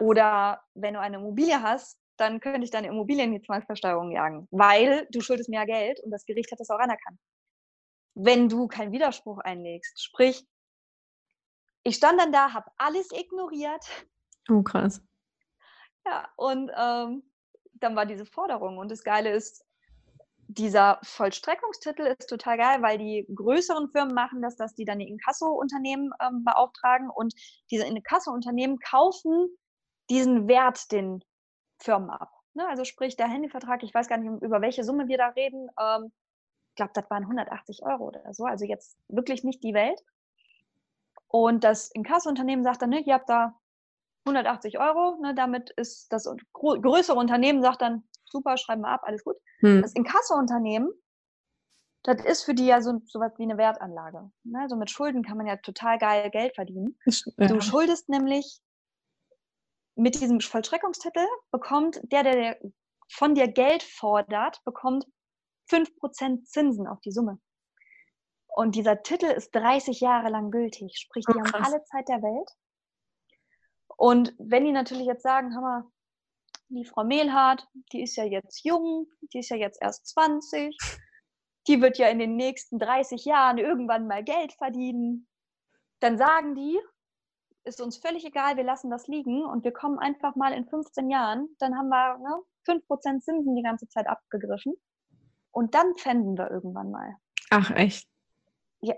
Oder 0.00 0.62
wenn 0.74 0.94
du 0.94 1.00
eine 1.00 1.16
Immobilie 1.16 1.62
hast, 1.62 1.98
dann 2.16 2.40
könnte 2.40 2.64
ich 2.64 2.70
deine 2.70 2.88
Immobilie 2.88 3.24
in 3.24 3.32
die 3.32 3.40
Zwangsversteuerung 3.40 4.10
jagen, 4.10 4.46
weil 4.50 5.06
du 5.10 5.20
schuldest 5.20 5.48
mir 5.48 5.60
ja 5.60 5.64
Geld 5.64 6.00
und 6.00 6.10
das 6.10 6.26
Gericht 6.26 6.52
hat 6.52 6.60
das 6.60 6.68
auch 6.68 6.78
anerkannt. 6.78 7.18
Wenn 8.14 8.48
du 8.48 8.66
keinen 8.66 8.92
Widerspruch 8.92 9.38
einlegst, 9.38 10.02
sprich, 10.02 10.44
ich 11.82 11.96
stand 11.96 12.20
dann 12.20 12.32
da, 12.32 12.52
habe 12.52 12.70
alles 12.76 13.08
ignoriert. 13.12 13.86
Oh, 14.50 14.62
krass. 14.62 15.00
Ja, 16.06 16.28
und 16.36 16.70
ähm, 16.76 17.22
dann 17.74 17.96
war 17.96 18.06
diese 18.06 18.26
Forderung. 18.26 18.78
Und 18.78 18.90
das 18.90 19.04
Geile 19.04 19.30
ist, 19.30 19.64
dieser 20.48 20.98
Vollstreckungstitel 21.02 22.02
ist 22.02 22.28
total 22.28 22.56
geil, 22.56 22.82
weil 22.82 22.98
die 22.98 23.26
größeren 23.32 23.90
Firmen 23.90 24.14
machen 24.14 24.42
das, 24.42 24.56
dass 24.56 24.74
die 24.74 24.84
dann 24.84 24.98
die 24.98 25.08
Inkasso-Unternehmen 25.08 26.10
ähm, 26.20 26.44
beauftragen 26.44 27.08
und 27.08 27.34
diese 27.70 27.86
Inkasso-Unternehmen 27.86 28.78
kaufen 28.80 29.48
diesen 30.08 30.48
Wert 30.48 30.90
den 30.90 31.22
Firmen 31.78 32.10
ab. 32.10 32.32
Ne? 32.54 32.66
Also 32.68 32.84
sprich, 32.84 33.16
der 33.16 33.28
Handyvertrag, 33.28 33.82
ich 33.84 33.94
weiß 33.94 34.08
gar 34.08 34.18
nicht, 34.18 34.42
über 34.42 34.60
welche 34.60 34.82
Summe 34.82 35.06
wir 35.06 35.18
da 35.18 35.28
reden. 35.28 35.68
Ähm, 35.78 36.12
ich 36.70 36.74
glaube, 36.74 36.92
das 36.94 37.08
waren 37.10 37.22
180 37.22 37.84
Euro 37.84 38.08
oder 38.08 38.34
so. 38.34 38.44
Also 38.44 38.64
jetzt 38.64 38.98
wirklich 39.08 39.44
nicht 39.44 39.62
die 39.62 39.74
Welt. 39.74 40.02
Und 41.28 41.62
das 41.62 41.90
Inkasso-Unternehmen 41.92 42.64
sagt 42.64 42.82
dann, 42.82 42.90
ne, 42.90 43.00
ihr 43.00 43.14
habt 43.14 43.28
da 43.28 43.54
180 44.26 44.78
Euro. 44.78 45.18
Ne, 45.20 45.34
damit 45.34 45.70
ist 45.70 46.12
das 46.12 46.28
größere 46.52 47.16
Unternehmen 47.16 47.62
sagt 47.62 47.82
dann, 47.82 48.04
super, 48.24 48.56
schreiben 48.56 48.82
wir 48.82 48.88
ab, 48.88 49.02
alles 49.04 49.24
gut. 49.24 49.36
Hm. 49.60 49.82
Das 49.82 49.94
Inkasso-Unternehmen, 49.94 50.90
das 52.02 52.24
ist 52.24 52.44
für 52.44 52.54
die 52.54 52.66
ja 52.66 52.80
so 52.80 52.92
was 52.92 53.38
wie 53.38 53.42
eine 53.42 53.58
Wertanlage. 53.58 54.30
Ne? 54.44 54.60
Also 54.60 54.76
mit 54.76 54.90
Schulden 54.90 55.22
kann 55.22 55.36
man 55.36 55.46
ja 55.46 55.56
total 55.56 55.98
geil 55.98 56.30
Geld 56.30 56.54
verdienen. 56.54 56.98
Ja. 57.36 57.48
Du 57.48 57.60
schuldest 57.60 58.08
nämlich 58.08 58.60
mit 59.96 60.14
diesem 60.20 60.40
Vollstreckungstitel 60.40 61.26
bekommt 61.50 62.00
der, 62.10 62.22
der 62.22 62.58
von 63.12 63.34
dir 63.34 63.48
Geld 63.48 63.82
fordert, 63.82 64.62
bekommt 64.64 65.04
5% 65.70 66.44
Zinsen 66.44 66.86
auf 66.86 67.00
die 67.00 67.12
Summe. 67.12 67.38
Und 68.48 68.74
dieser 68.74 69.02
Titel 69.02 69.26
ist 69.26 69.54
30 69.54 70.00
Jahre 70.00 70.28
lang 70.30 70.50
gültig, 70.50 70.96
sprich, 70.96 71.24
die 71.26 71.36
oh, 71.36 71.40
haben 71.40 71.64
alle 71.64 71.84
Zeit 71.84 72.08
der 72.08 72.22
Welt. 72.22 72.50
Und 74.00 74.34
wenn 74.38 74.64
die 74.64 74.72
natürlich 74.72 75.04
jetzt 75.04 75.22
sagen, 75.22 75.54
Hammer, 75.54 75.84
die 76.70 76.86
Frau 76.86 77.04
Mehlhardt, 77.04 77.68
die 77.92 78.02
ist 78.02 78.16
ja 78.16 78.24
jetzt 78.24 78.64
jung, 78.64 79.06
die 79.34 79.40
ist 79.40 79.50
ja 79.50 79.56
jetzt 79.56 79.78
erst 79.82 80.06
20, 80.06 80.74
die 81.68 81.82
wird 81.82 81.98
ja 81.98 82.08
in 82.08 82.18
den 82.18 82.34
nächsten 82.34 82.78
30 82.78 83.26
Jahren 83.26 83.58
irgendwann 83.58 84.06
mal 84.06 84.24
Geld 84.24 84.54
verdienen. 84.54 85.28
Dann 85.98 86.16
sagen 86.16 86.54
die, 86.54 86.80
ist 87.64 87.82
uns 87.82 87.98
völlig 87.98 88.24
egal, 88.24 88.56
wir 88.56 88.64
lassen 88.64 88.90
das 88.90 89.06
liegen 89.06 89.44
und 89.44 89.64
wir 89.64 89.72
kommen 89.72 89.98
einfach 89.98 90.34
mal 90.34 90.54
in 90.54 90.66
15 90.66 91.10
Jahren, 91.10 91.54
dann 91.58 91.76
haben 91.76 91.90
wir 91.90 92.16
ne, 92.16 92.40
5% 92.66 93.20
Zinsen 93.20 93.54
die 93.54 93.62
ganze 93.62 93.86
Zeit 93.86 94.06
abgegriffen 94.06 94.72
und 95.50 95.74
dann 95.74 95.94
pfänden 95.96 96.38
wir 96.38 96.50
irgendwann 96.50 96.90
mal. 96.90 97.16
Ach, 97.50 97.70
echt? 97.72 98.08
Ja. 98.80 98.94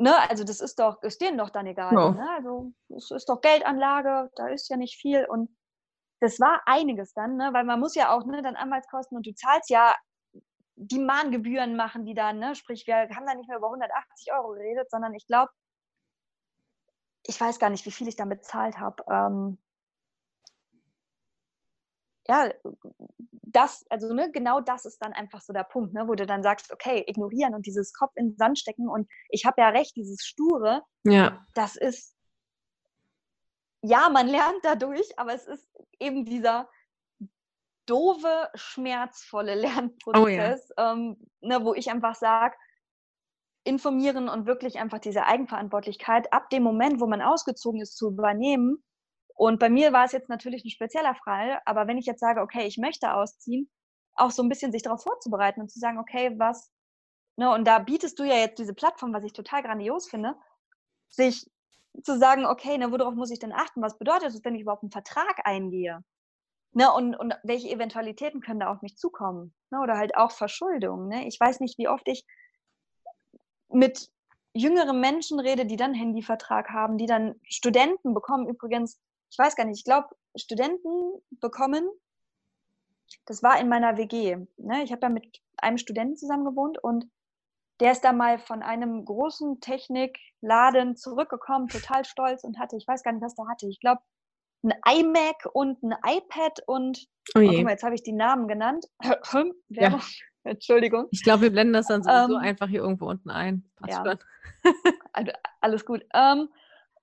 Ne, 0.00 0.16
also 0.30 0.44
das 0.44 0.60
ist 0.60 0.78
doch, 0.78 1.02
ist 1.02 1.20
denen 1.20 1.36
doch 1.36 1.50
dann 1.50 1.66
egal. 1.66 1.94
Oh. 1.94 2.12
Ne? 2.12 2.26
Also 2.34 2.72
es 2.88 3.10
ist 3.10 3.28
doch 3.28 3.42
Geldanlage, 3.42 4.30
da 4.34 4.48
ist 4.48 4.70
ja 4.70 4.78
nicht 4.78 4.98
viel 4.98 5.26
und 5.26 5.54
das 6.20 6.40
war 6.40 6.62
einiges 6.64 7.12
dann, 7.12 7.36
ne? 7.36 7.50
weil 7.52 7.64
man 7.64 7.78
muss 7.78 7.94
ja 7.94 8.10
auch 8.10 8.24
ne, 8.24 8.40
dann 8.40 8.56
Anwaltskosten 8.56 9.14
und 9.18 9.26
du 9.26 9.34
zahlst 9.34 9.68
ja 9.68 9.94
die 10.76 11.00
Mahngebühren 11.00 11.76
machen, 11.76 12.06
die 12.06 12.14
dann, 12.14 12.38
ne? 12.38 12.54
sprich, 12.54 12.86
wir 12.86 12.96
haben 12.96 13.26
da 13.26 13.34
nicht 13.34 13.48
mehr 13.48 13.58
über 13.58 13.66
180 13.66 14.32
Euro 14.32 14.52
geredet, 14.52 14.90
sondern 14.90 15.12
ich 15.12 15.26
glaube, 15.26 15.50
ich 17.26 17.38
weiß 17.38 17.58
gar 17.58 17.68
nicht, 17.68 17.84
wie 17.84 17.90
viel 17.90 18.08
ich 18.08 18.16
dann 18.16 18.30
bezahlt 18.30 18.78
habe. 18.78 19.04
Ähm, 19.06 19.58
ja, 22.26 22.50
das, 23.52 23.84
also 23.90 24.12
ne, 24.12 24.30
genau 24.30 24.60
das 24.60 24.84
ist 24.84 24.98
dann 24.98 25.12
einfach 25.12 25.40
so 25.40 25.52
der 25.52 25.64
Punkt, 25.64 25.94
ne, 25.94 26.06
wo 26.08 26.14
du 26.14 26.26
dann 26.26 26.42
sagst, 26.42 26.72
okay, 26.72 27.04
ignorieren 27.06 27.54
und 27.54 27.66
dieses 27.66 27.92
Kopf 27.92 28.12
in 28.16 28.30
den 28.30 28.36
Sand 28.36 28.58
stecken 28.58 28.88
und 28.88 29.08
ich 29.28 29.44
habe 29.44 29.60
ja 29.60 29.68
recht, 29.68 29.96
dieses 29.96 30.22
Sture, 30.22 30.82
ja. 31.04 31.44
das 31.54 31.76
ist, 31.76 32.14
ja, 33.82 34.08
man 34.10 34.28
lernt 34.28 34.60
dadurch, 34.62 35.18
aber 35.18 35.34
es 35.34 35.46
ist 35.46 35.68
eben 35.98 36.24
dieser 36.24 36.68
doofe, 37.86 38.48
schmerzvolle 38.54 39.54
Lernprozess, 39.54 40.70
oh 40.76 40.80
ja. 40.80 40.92
ähm, 40.92 41.16
ne, 41.40 41.64
wo 41.64 41.74
ich 41.74 41.90
einfach 41.90 42.14
sage, 42.14 42.56
informieren 43.64 44.28
und 44.28 44.46
wirklich 44.46 44.78
einfach 44.78 44.98
diese 44.98 45.24
Eigenverantwortlichkeit 45.24 46.32
ab 46.32 46.48
dem 46.50 46.62
Moment, 46.62 47.00
wo 47.00 47.06
man 47.06 47.20
ausgezogen 47.20 47.80
ist, 47.80 47.96
zu 47.96 48.08
übernehmen. 48.08 48.82
Und 49.40 49.58
bei 49.58 49.70
mir 49.70 49.94
war 49.94 50.04
es 50.04 50.12
jetzt 50.12 50.28
natürlich 50.28 50.66
ein 50.66 50.70
spezieller 50.70 51.14
Fall, 51.14 51.62
aber 51.64 51.86
wenn 51.86 51.96
ich 51.96 52.04
jetzt 52.04 52.20
sage, 52.20 52.42
okay, 52.42 52.66
ich 52.66 52.76
möchte 52.76 53.14
ausziehen, 53.14 53.70
auch 54.14 54.32
so 54.32 54.42
ein 54.42 54.50
bisschen 54.50 54.70
sich 54.70 54.82
darauf 54.82 55.02
vorzubereiten 55.02 55.62
und 55.62 55.70
zu 55.70 55.78
sagen, 55.78 55.98
okay, 55.98 56.34
was, 56.36 56.70
ne, 57.36 57.50
und 57.50 57.64
da 57.64 57.78
bietest 57.78 58.18
du 58.18 58.24
ja 58.24 58.34
jetzt 58.34 58.58
diese 58.58 58.74
Plattform, 58.74 59.14
was 59.14 59.24
ich 59.24 59.32
total 59.32 59.62
grandios 59.62 60.10
finde, 60.10 60.34
sich 61.08 61.50
zu 62.02 62.18
sagen, 62.18 62.44
okay, 62.44 62.76
ne, 62.76 62.92
worauf 62.92 63.14
muss 63.14 63.30
ich 63.30 63.38
denn 63.38 63.54
achten? 63.54 63.80
Was 63.80 63.96
bedeutet 63.96 64.28
es, 64.28 64.44
wenn 64.44 64.54
ich 64.54 64.60
überhaupt 64.60 64.82
einen 64.82 64.92
Vertrag 64.92 65.40
eingehe? 65.44 66.04
Ne, 66.72 66.92
und, 66.92 67.16
und 67.16 67.34
welche 67.42 67.70
Eventualitäten 67.70 68.42
können 68.42 68.60
da 68.60 68.70
auf 68.70 68.82
mich 68.82 68.98
zukommen? 68.98 69.54
Ne, 69.70 69.80
oder 69.80 69.96
halt 69.96 70.18
auch 70.18 70.32
Verschuldung. 70.32 71.08
Ne? 71.08 71.26
Ich 71.26 71.40
weiß 71.40 71.60
nicht, 71.60 71.78
wie 71.78 71.88
oft 71.88 72.06
ich 72.08 72.26
mit 73.70 74.10
jüngeren 74.52 75.00
Menschen 75.00 75.40
rede, 75.40 75.64
die 75.64 75.76
dann 75.76 75.94
Handyvertrag 75.94 76.68
haben, 76.68 76.98
die 76.98 77.06
dann 77.06 77.40
Studenten 77.44 78.12
bekommen. 78.12 78.46
Übrigens, 78.46 79.00
ich 79.30 79.38
weiß 79.38 79.56
gar 79.56 79.64
nicht, 79.64 79.78
ich 79.78 79.84
glaube, 79.84 80.08
Studenten 80.36 81.22
bekommen, 81.40 81.88
das 83.26 83.42
war 83.42 83.60
in 83.60 83.68
meiner 83.68 83.96
WG. 83.96 84.36
Ne? 84.56 84.82
Ich 84.82 84.92
habe 84.92 85.02
ja 85.02 85.08
mit 85.08 85.40
einem 85.56 85.78
Studenten 85.78 86.16
zusammen 86.16 86.44
gewohnt 86.44 86.78
und 86.82 87.06
der 87.80 87.92
ist 87.92 88.02
da 88.02 88.12
mal 88.12 88.38
von 88.38 88.62
einem 88.62 89.04
großen 89.04 89.60
Technikladen 89.60 90.96
zurückgekommen, 90.96 91.68
total 91.68 92.04
stolz 92.04 92.44
und 92.44 92.58
hatte, 92.58 92.76
ich 92.76 92.86
weiß 92.86 93.02
gar 93.02 93.12
nicht, 93.12 93.22
was 93.22 93.34
der 93.34 93.48
hatte. 93.48 93.68
Ich 93.68 93.80
glaube, 93.80 94.02
ein 94.62 94.74
iMac 94.86 95.48
und 95.54 95.82
ein 95.82 95.94
iPad 96.06 96.60
und 96.66 97.06
oh, 97.34 97.38
oh 97.38 97.62
mal, 97.62 97.70
jetzt 97.70 97.82
habe 97.82 97.94
ich 97.94 98.02
die 98.02 98.12
Namen 98.12 98.48
genannt. 98.48 98.86
ja. 99.68 99.98
Entschuldigung. 100.42 101.06
Ich 101.10 101.22
glaube, 101.22 101.42
wir 101.42 101.50
blenden 101.50 101.74
das 101.74 101.86
dann 101.86 102.02
sowieso 102.02 102.34
ähm, 102.34 102.40
einfach 102.40 102.68
hier 102.68 102.80
irgendwo 102.80 103.06
unten 103.06 103.30
ein. 103.30 103.70
Passt 103.76 104.04
ja. 104.04 104.18
also, 105.12 105.32
alles 105.60 105.84
gut. 105.84 106.04
Ähm, 106.14 106.48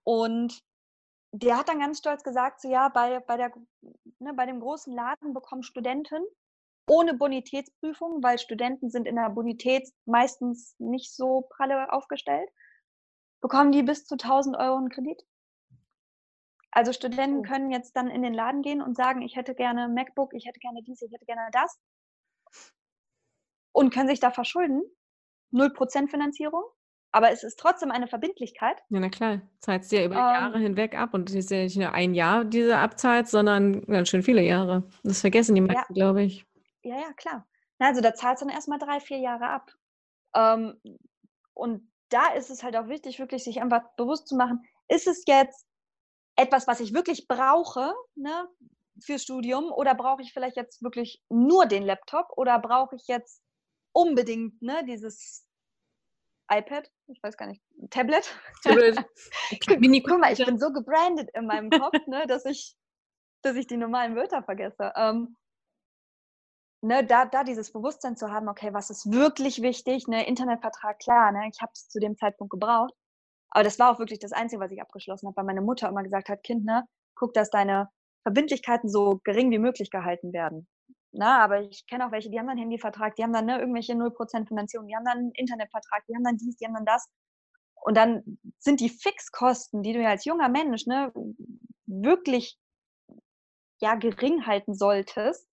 und 0.04 0.64
der 1.40 1.58
hat 1.58 1.70
dann 1.70 1.80
ganz 1.80 2.00
stolz 2.00 2.24
gesagt, 2.24 2.62
so 2.62 2.70
ja, 2.70 2.90
bei, 2.90 3.20
bei, 3.20 3.38
der, 3.38 3.52
ne, 4.20 4.34
bei 4.34 4.46
dem 4.46 4.60
großen 4.60 4.94
Laden 4.94 5.34
bekommen 5.34 5.64
Studenten 5.64 6.24
ohne 6.90 7.14
Bonitätsprüfung, 7.14 8.24
weil 8.24 8.40
Studenten 8.40 8.90
sind 8.90 9.08
in 9.08 9.18
der 9.18 9.30
Bonität 9.30 9.90
meistens 10.06 10.76
nicht 10.80 11.14
so 11.14 11.48
pralle 11.50 11.92
aufgestellt, 11.92 12.50
bekommen 13.42 13.72
die 13.72 13.84
bis 13.84 14.06
zu 14.06 14.16
1000 14.16 14.58
Euro 14.58 14.78
einen 14.78 14.90
Kredit. 14.90 15.22
Also 16.72 16.94
Studenten 16.94 17.40
oh. 17.40 17.42
können 17.42 17.72
jetzt 17.72 17.94
dann 17.94 18.10
in 18.10 18.22
den 18.22 18.34
Laden 18.34 18.62
gehen 18.62 18.82
und 18.82 18.96
sagen, 18.96 19.22
ich 19.22 19.36
hätte 19.36 19.54
gerne 19.54 19.90
MacBook, 19.90 20.34
ich 20.34 20.46
hätte 20.46 20.60
gerne 20.60 20.82
dies, 20.84 21.02
ich 21.02 21.12
hätte 21.12 21.26
gerne 21.26 21.50
das 21.52 21.78
und 23.74 23.94
können 23.94 24.08
sich 24.08 24.20
da 24.20 24.32
verschulden. 24.32 24.82
0% 25.54 26.10
Finanzierung, 26.10 26.64
aber 27.12 27.32
es 27.32 27.44
ist 27.44 27.60
trotzdem 27.60 27.92
eine 27.92 28.08
Verbindlichkeit. 28.08 28.78
Ja, 28.90 29.00
na 29.00 29.10
klar, 29.10 29.42
zahlst 29.60 29.92
du 29.92 29.98
ja 29.98 30.06
über 30.06 30.16
ähm, 30.16 30.22
Jahre 30.22 30.60
hinweg 30.60 30.98
ab 30.98 31.14
und 31.14 31.30
es 31.30 31.36
ist 31.36 31.52
ja 31.52 31.64
nicht 31.64 31.78
nur 31.78 31.94
ein 31.94 32.14
Jahr, 32.14 32.46
diese 32.46 32.78
abzahlt, 32.78 33.28
sondern 33.28 33.82
ganz 33.86 34.10
schön 34.10 34.24
viele 34.24 34.42
Jahre. 34.42 34.88
Das 35.04 35.22
vergessen 35.22 35.56
die 35.56 35.62
meisten, 35.62 35.94
ja. 35.94 36.06
glaube 36.06 36.24
ich. 36.24 36.46
Ja, 36.84 36.96
ja, 36.96 37.14
klar. 37.14 37.48
Also 37.80 38.02
da 38.02 38.14
zahlst 38.14 38.42
du 38.42 38.48
dann 38.48 38.56
erstmal 38.56 38.80
drei, 38.80 39.00
vier 39.00 39.20
Jahre 39.20 39.50
ab. 39.50 39.72
Ähm, 40.36 40.80
und 41.54 41.92
da 42.10 42.34
ist 42.34 42.50
es 42.50 42.64
halt 42.64 42.76
auch 42.76 42.88
wichtig, 42.88 43.20
wirklich 43.20 43.44
sich 43.44 43.62
einfach 43.62 43.84
bewusst 43.96 44.28
zu 44.28 44.36
machen, 44.36 44.64
ist 44.88 45.08
es 45.08 45.24
jetzt 45.28 45.66
etwas, 46.36 46.68
was 46.68 46.80
ich 46.80 46.94
wirklich 46.94 47.28
brauche, 47.28 47.94
ne, 48.16 48.48
fürs 49.00 49.24
Studium, 49.24 49.72
oder 49.72 49.96
brauche 49.96 50.22
ich 50.22 50.34
vielleicht 50.34 50.56
jetzt 50.56 50.82
wirklich 50.82 51.22
nur 51.30 51.66
den 51.66 51.84
Laptop 51.84 52.28
oder 52.36 52.60
brauche 52.60 52.96
ich 52.96 53.08
jetzt 53.08 53.42
unbedingt 53.92 54.62
ne, 54.62 54.84
dieses 54.88 55.47
iPad, 56.50 56.90
ich 57.08 57.22
weiß 57.22 57.38
gar 57.38 57.48
nicht, 57.48 57.62
Tablet. 57.90 58.34
Tablet. 58.64 58.98
Guck 59.68 60.20
mal, 60.20 60.34
ich 60.34 60.46
bin 60.46 60.60
so 60.60 60.72
gebrandet 60.72 61.30
in 61.34 61.46
meinem 61.46 61.70
Kopf, 61.70 61.98
ne, 62.08 62.26
dass, 62.28 62.46
ich, 62.46 62.76
dass 63.42 63.56
ich 63.56 63.68
die 63.68 63.78
normalen 63.78 64.16
Wörter 64.16 64.44
vergesse. 64.44 64.94
Ähm, 64.96 65.36
ne, 66.82 67.06
da, 67.06 67.26
da 67.26 67.44
dieses 67.44 67.72
Bewusstsein 67.72 68.16
zu 68.16 68.32
haben, 68.32 68.48
okay, 68.48 68.74
was 68.74 68.90
ist 68.90 69.12
wirklich 69.12 69.62
wichtig, 69.62 70.08
ne, 70.08 70.28
Internetvertrag, 70.28 71.00
klar, 71.00 71.32
ne, 71.32 71.50
ich 71.52 71.62
habe 71.62 71.72
es 71.74 71.90
zu 71.90 72.00
dem 72.00 72.18
Zeitpunkt 72.18 72.52
gebraucht, 72.52 72.94
aber 73.50 73.64
das 73.64 73.80
war 73.80 73.94
auch 73.94 74.00
wirklich 74.00 74.20
das 74.20 74.32
Einzige, 74.32 74.62
was 74.62 74.72
ich 74.72 74.82
abgeschlossen 74.82 75.28
habe, 75.28 75.38
weil 75.38 75.46
meine 75.46 75.62
Mutter 75.62 75.90
immer 75.90 76.04
gesagt 76.04 76.30
hat, 76.30 76.44
Kind, 76.44 76.66
ne, 76.66 76.86
guck, 77.16 77.34
dass 77.34 77.50
deine 77.50 77.90
Verbindlichkeiten 78.24 78.90
so 78.90 79.20
gering 79.24 79.52
wie 79.52 79.60
möglich 79.60 79.90
gehalten 79.90 80.34
werden. 80.34 80.68
Na, 81.18 81.44
aber 81.44 81.62
ich 81.62 81.86
kenne 81.88 82.06
auch 82.06 82.12
welche, 82.12 82.30
die 82.30 82.40
haben 82.40 82.48
dann 82.48 82.58
Handyvertrag, 82.58 83.16
die 83.16 83.24
haben 83.24 83.34
dann 83.34 83.46
ne, 83.46 83.60
irgendwelche 83.60 83.94
0% 83.94 84.48
Finanzierung, 84.48 84.88
die 84.88 84.96
haben 84.96 85.06
dann 85.06 85.18
einen 85.18 85.32
Internetvertrag, 85.32 86.04
die 86.08 86.16
haben 86.16 86.24
dann 86.24 86.38
dies, 86.38 86.58
die 86.58 86.66
haben 86.66 86.76
dann 86.76 86.86
das. 86.86 87.10
Und 87.82 87.98
dann 87.98 88.40
sind 88.60 88.80
die 88.80 88.90
Fixkosten, 88.90 89.82
die 89.82 89.94
du 89.94 90.02
ja 90.02 90.10
als 90.10 90.26
junger 90.26 90.50
Mensch 90.50 90.86
ne, 90.86 91.12
wirklich 91.86 92.60
ja, 93.80 93.96
gering 93.96 94.46
halten 94.46 94.76
solltest, 94.76 95.48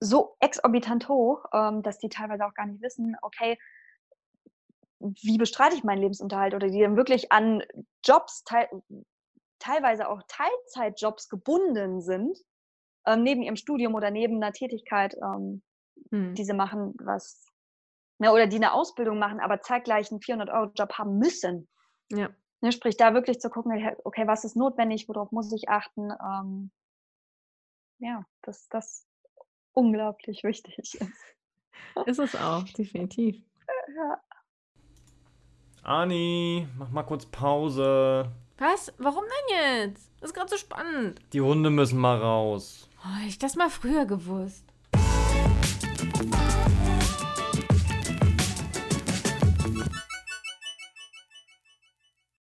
so 0.00 0.36
exorbitant 0.40 1.08
hoch, 1.08 1.44
ähm, 1.52 1.82
dass 1.82 1.98
die 1.98 2.08
teilweise 2.08 2.46
auch 2.46 2.54
gar 2.54 2.66
nicht 2.66 2.82
wissen, 2.82 3.16
okay, 3.22 3.58
wie 4.98 5.38
bestreite 5.38 5.74
ich 5.74 5.84
meinen 5.84 6.02
Lebensunterhalt 6.02 6.54
oder 6.54 6.68
die 6.68 6.80
dann 6.80 6.96
wirklich 6.96 7.32
an 7.32 7.62
Jobs, 8.04 8.44
te 8.44 8.68
teilweise 9.58 10.08
auch 10.08 10.22
Teilzeitjobs 10.26 11.28
gebunden 11.28 12.00
sind, 12.00 12.36
ähm, 13.06 13.22
neben 13.22 13.42
ihrem 13.42 13.56
Studium 13.56 13.94
oder 13.94 14.10
neben 14.10 14.36
einer 14.36 14.52
Tätigkeit, 14.52 15.16
ähm, 15.22 15.62
hm. 16.10 16.34
die 16.34 16.44
sie 16.44 16.54
machen, 16.54 16.94
was, 16.98 17.46
ne, 18.18 18.32
oder 18.32 18.46
die 18.46 18.56
eine 18.56 18.72
Ausbildung 18.72 19.18
machen, 19.18 19.40
aber 19.40 19.60
zeitgleich 19.60 20.10
einen 20.10 20.20
400-Euro-Job 20.20 20.92
haben 20.94 21.18
müssen. 21.18 21.68
Ja. 22.10 22.30
Ne, 22.60 22.72
sprich, 22.72 22.96
da 22.96 23.14
wirklich 23.14 23.40
zu 23.40 23.50
gucken, 23.50 23.72
okay, 24.04 24.26
was 24.26 24.44
ist 24.44 24.56
notwendig, 24.56 25.08
worauf 25.08 25.32
muss 25.32 25.52
ich 25.52 25.68
achten? 25.68 26.10
Ähm, 26.10 26.70
ja, 27.98 28.24
dass 28.42 28.68
das 28.68 29.06
unglaublich 29.72 30.44
wichtig 30.44 30.78
ist. 30.78 31.04
Ist 32.06 32.18
es 32.18 32.36
auch, 32.36 32.64
definitiv. 32.64 33.42
Ja. 33.96 34.20
Ani, 35.82 36.68
mach 36.78 36.90
mal 36.90 37.02
kurz 37.02 37.26
Pause. 37.26 38.30
Was? 38.58 38.92
Warum 38.98 39.24
denn 39.24 39.90
jetzt? 39.90 40.12
Das 40.20 40.30
ist 40.30 40.34
gerade 40.34 40.48
so 40.48 40.56
spannend. 40.56 41.20
Die 41.32 41.40
Hunde 41.40 41.70
müssen 41.70 41.98
mal 41.98 42.16
raus. 42.16 42.88
Oh, 43.04 43.26
ich 43.26 43.38
das 43.38 43.56
mal 43.56 43.70
früher 43.70 44.06
gewusst. 44.06 44.71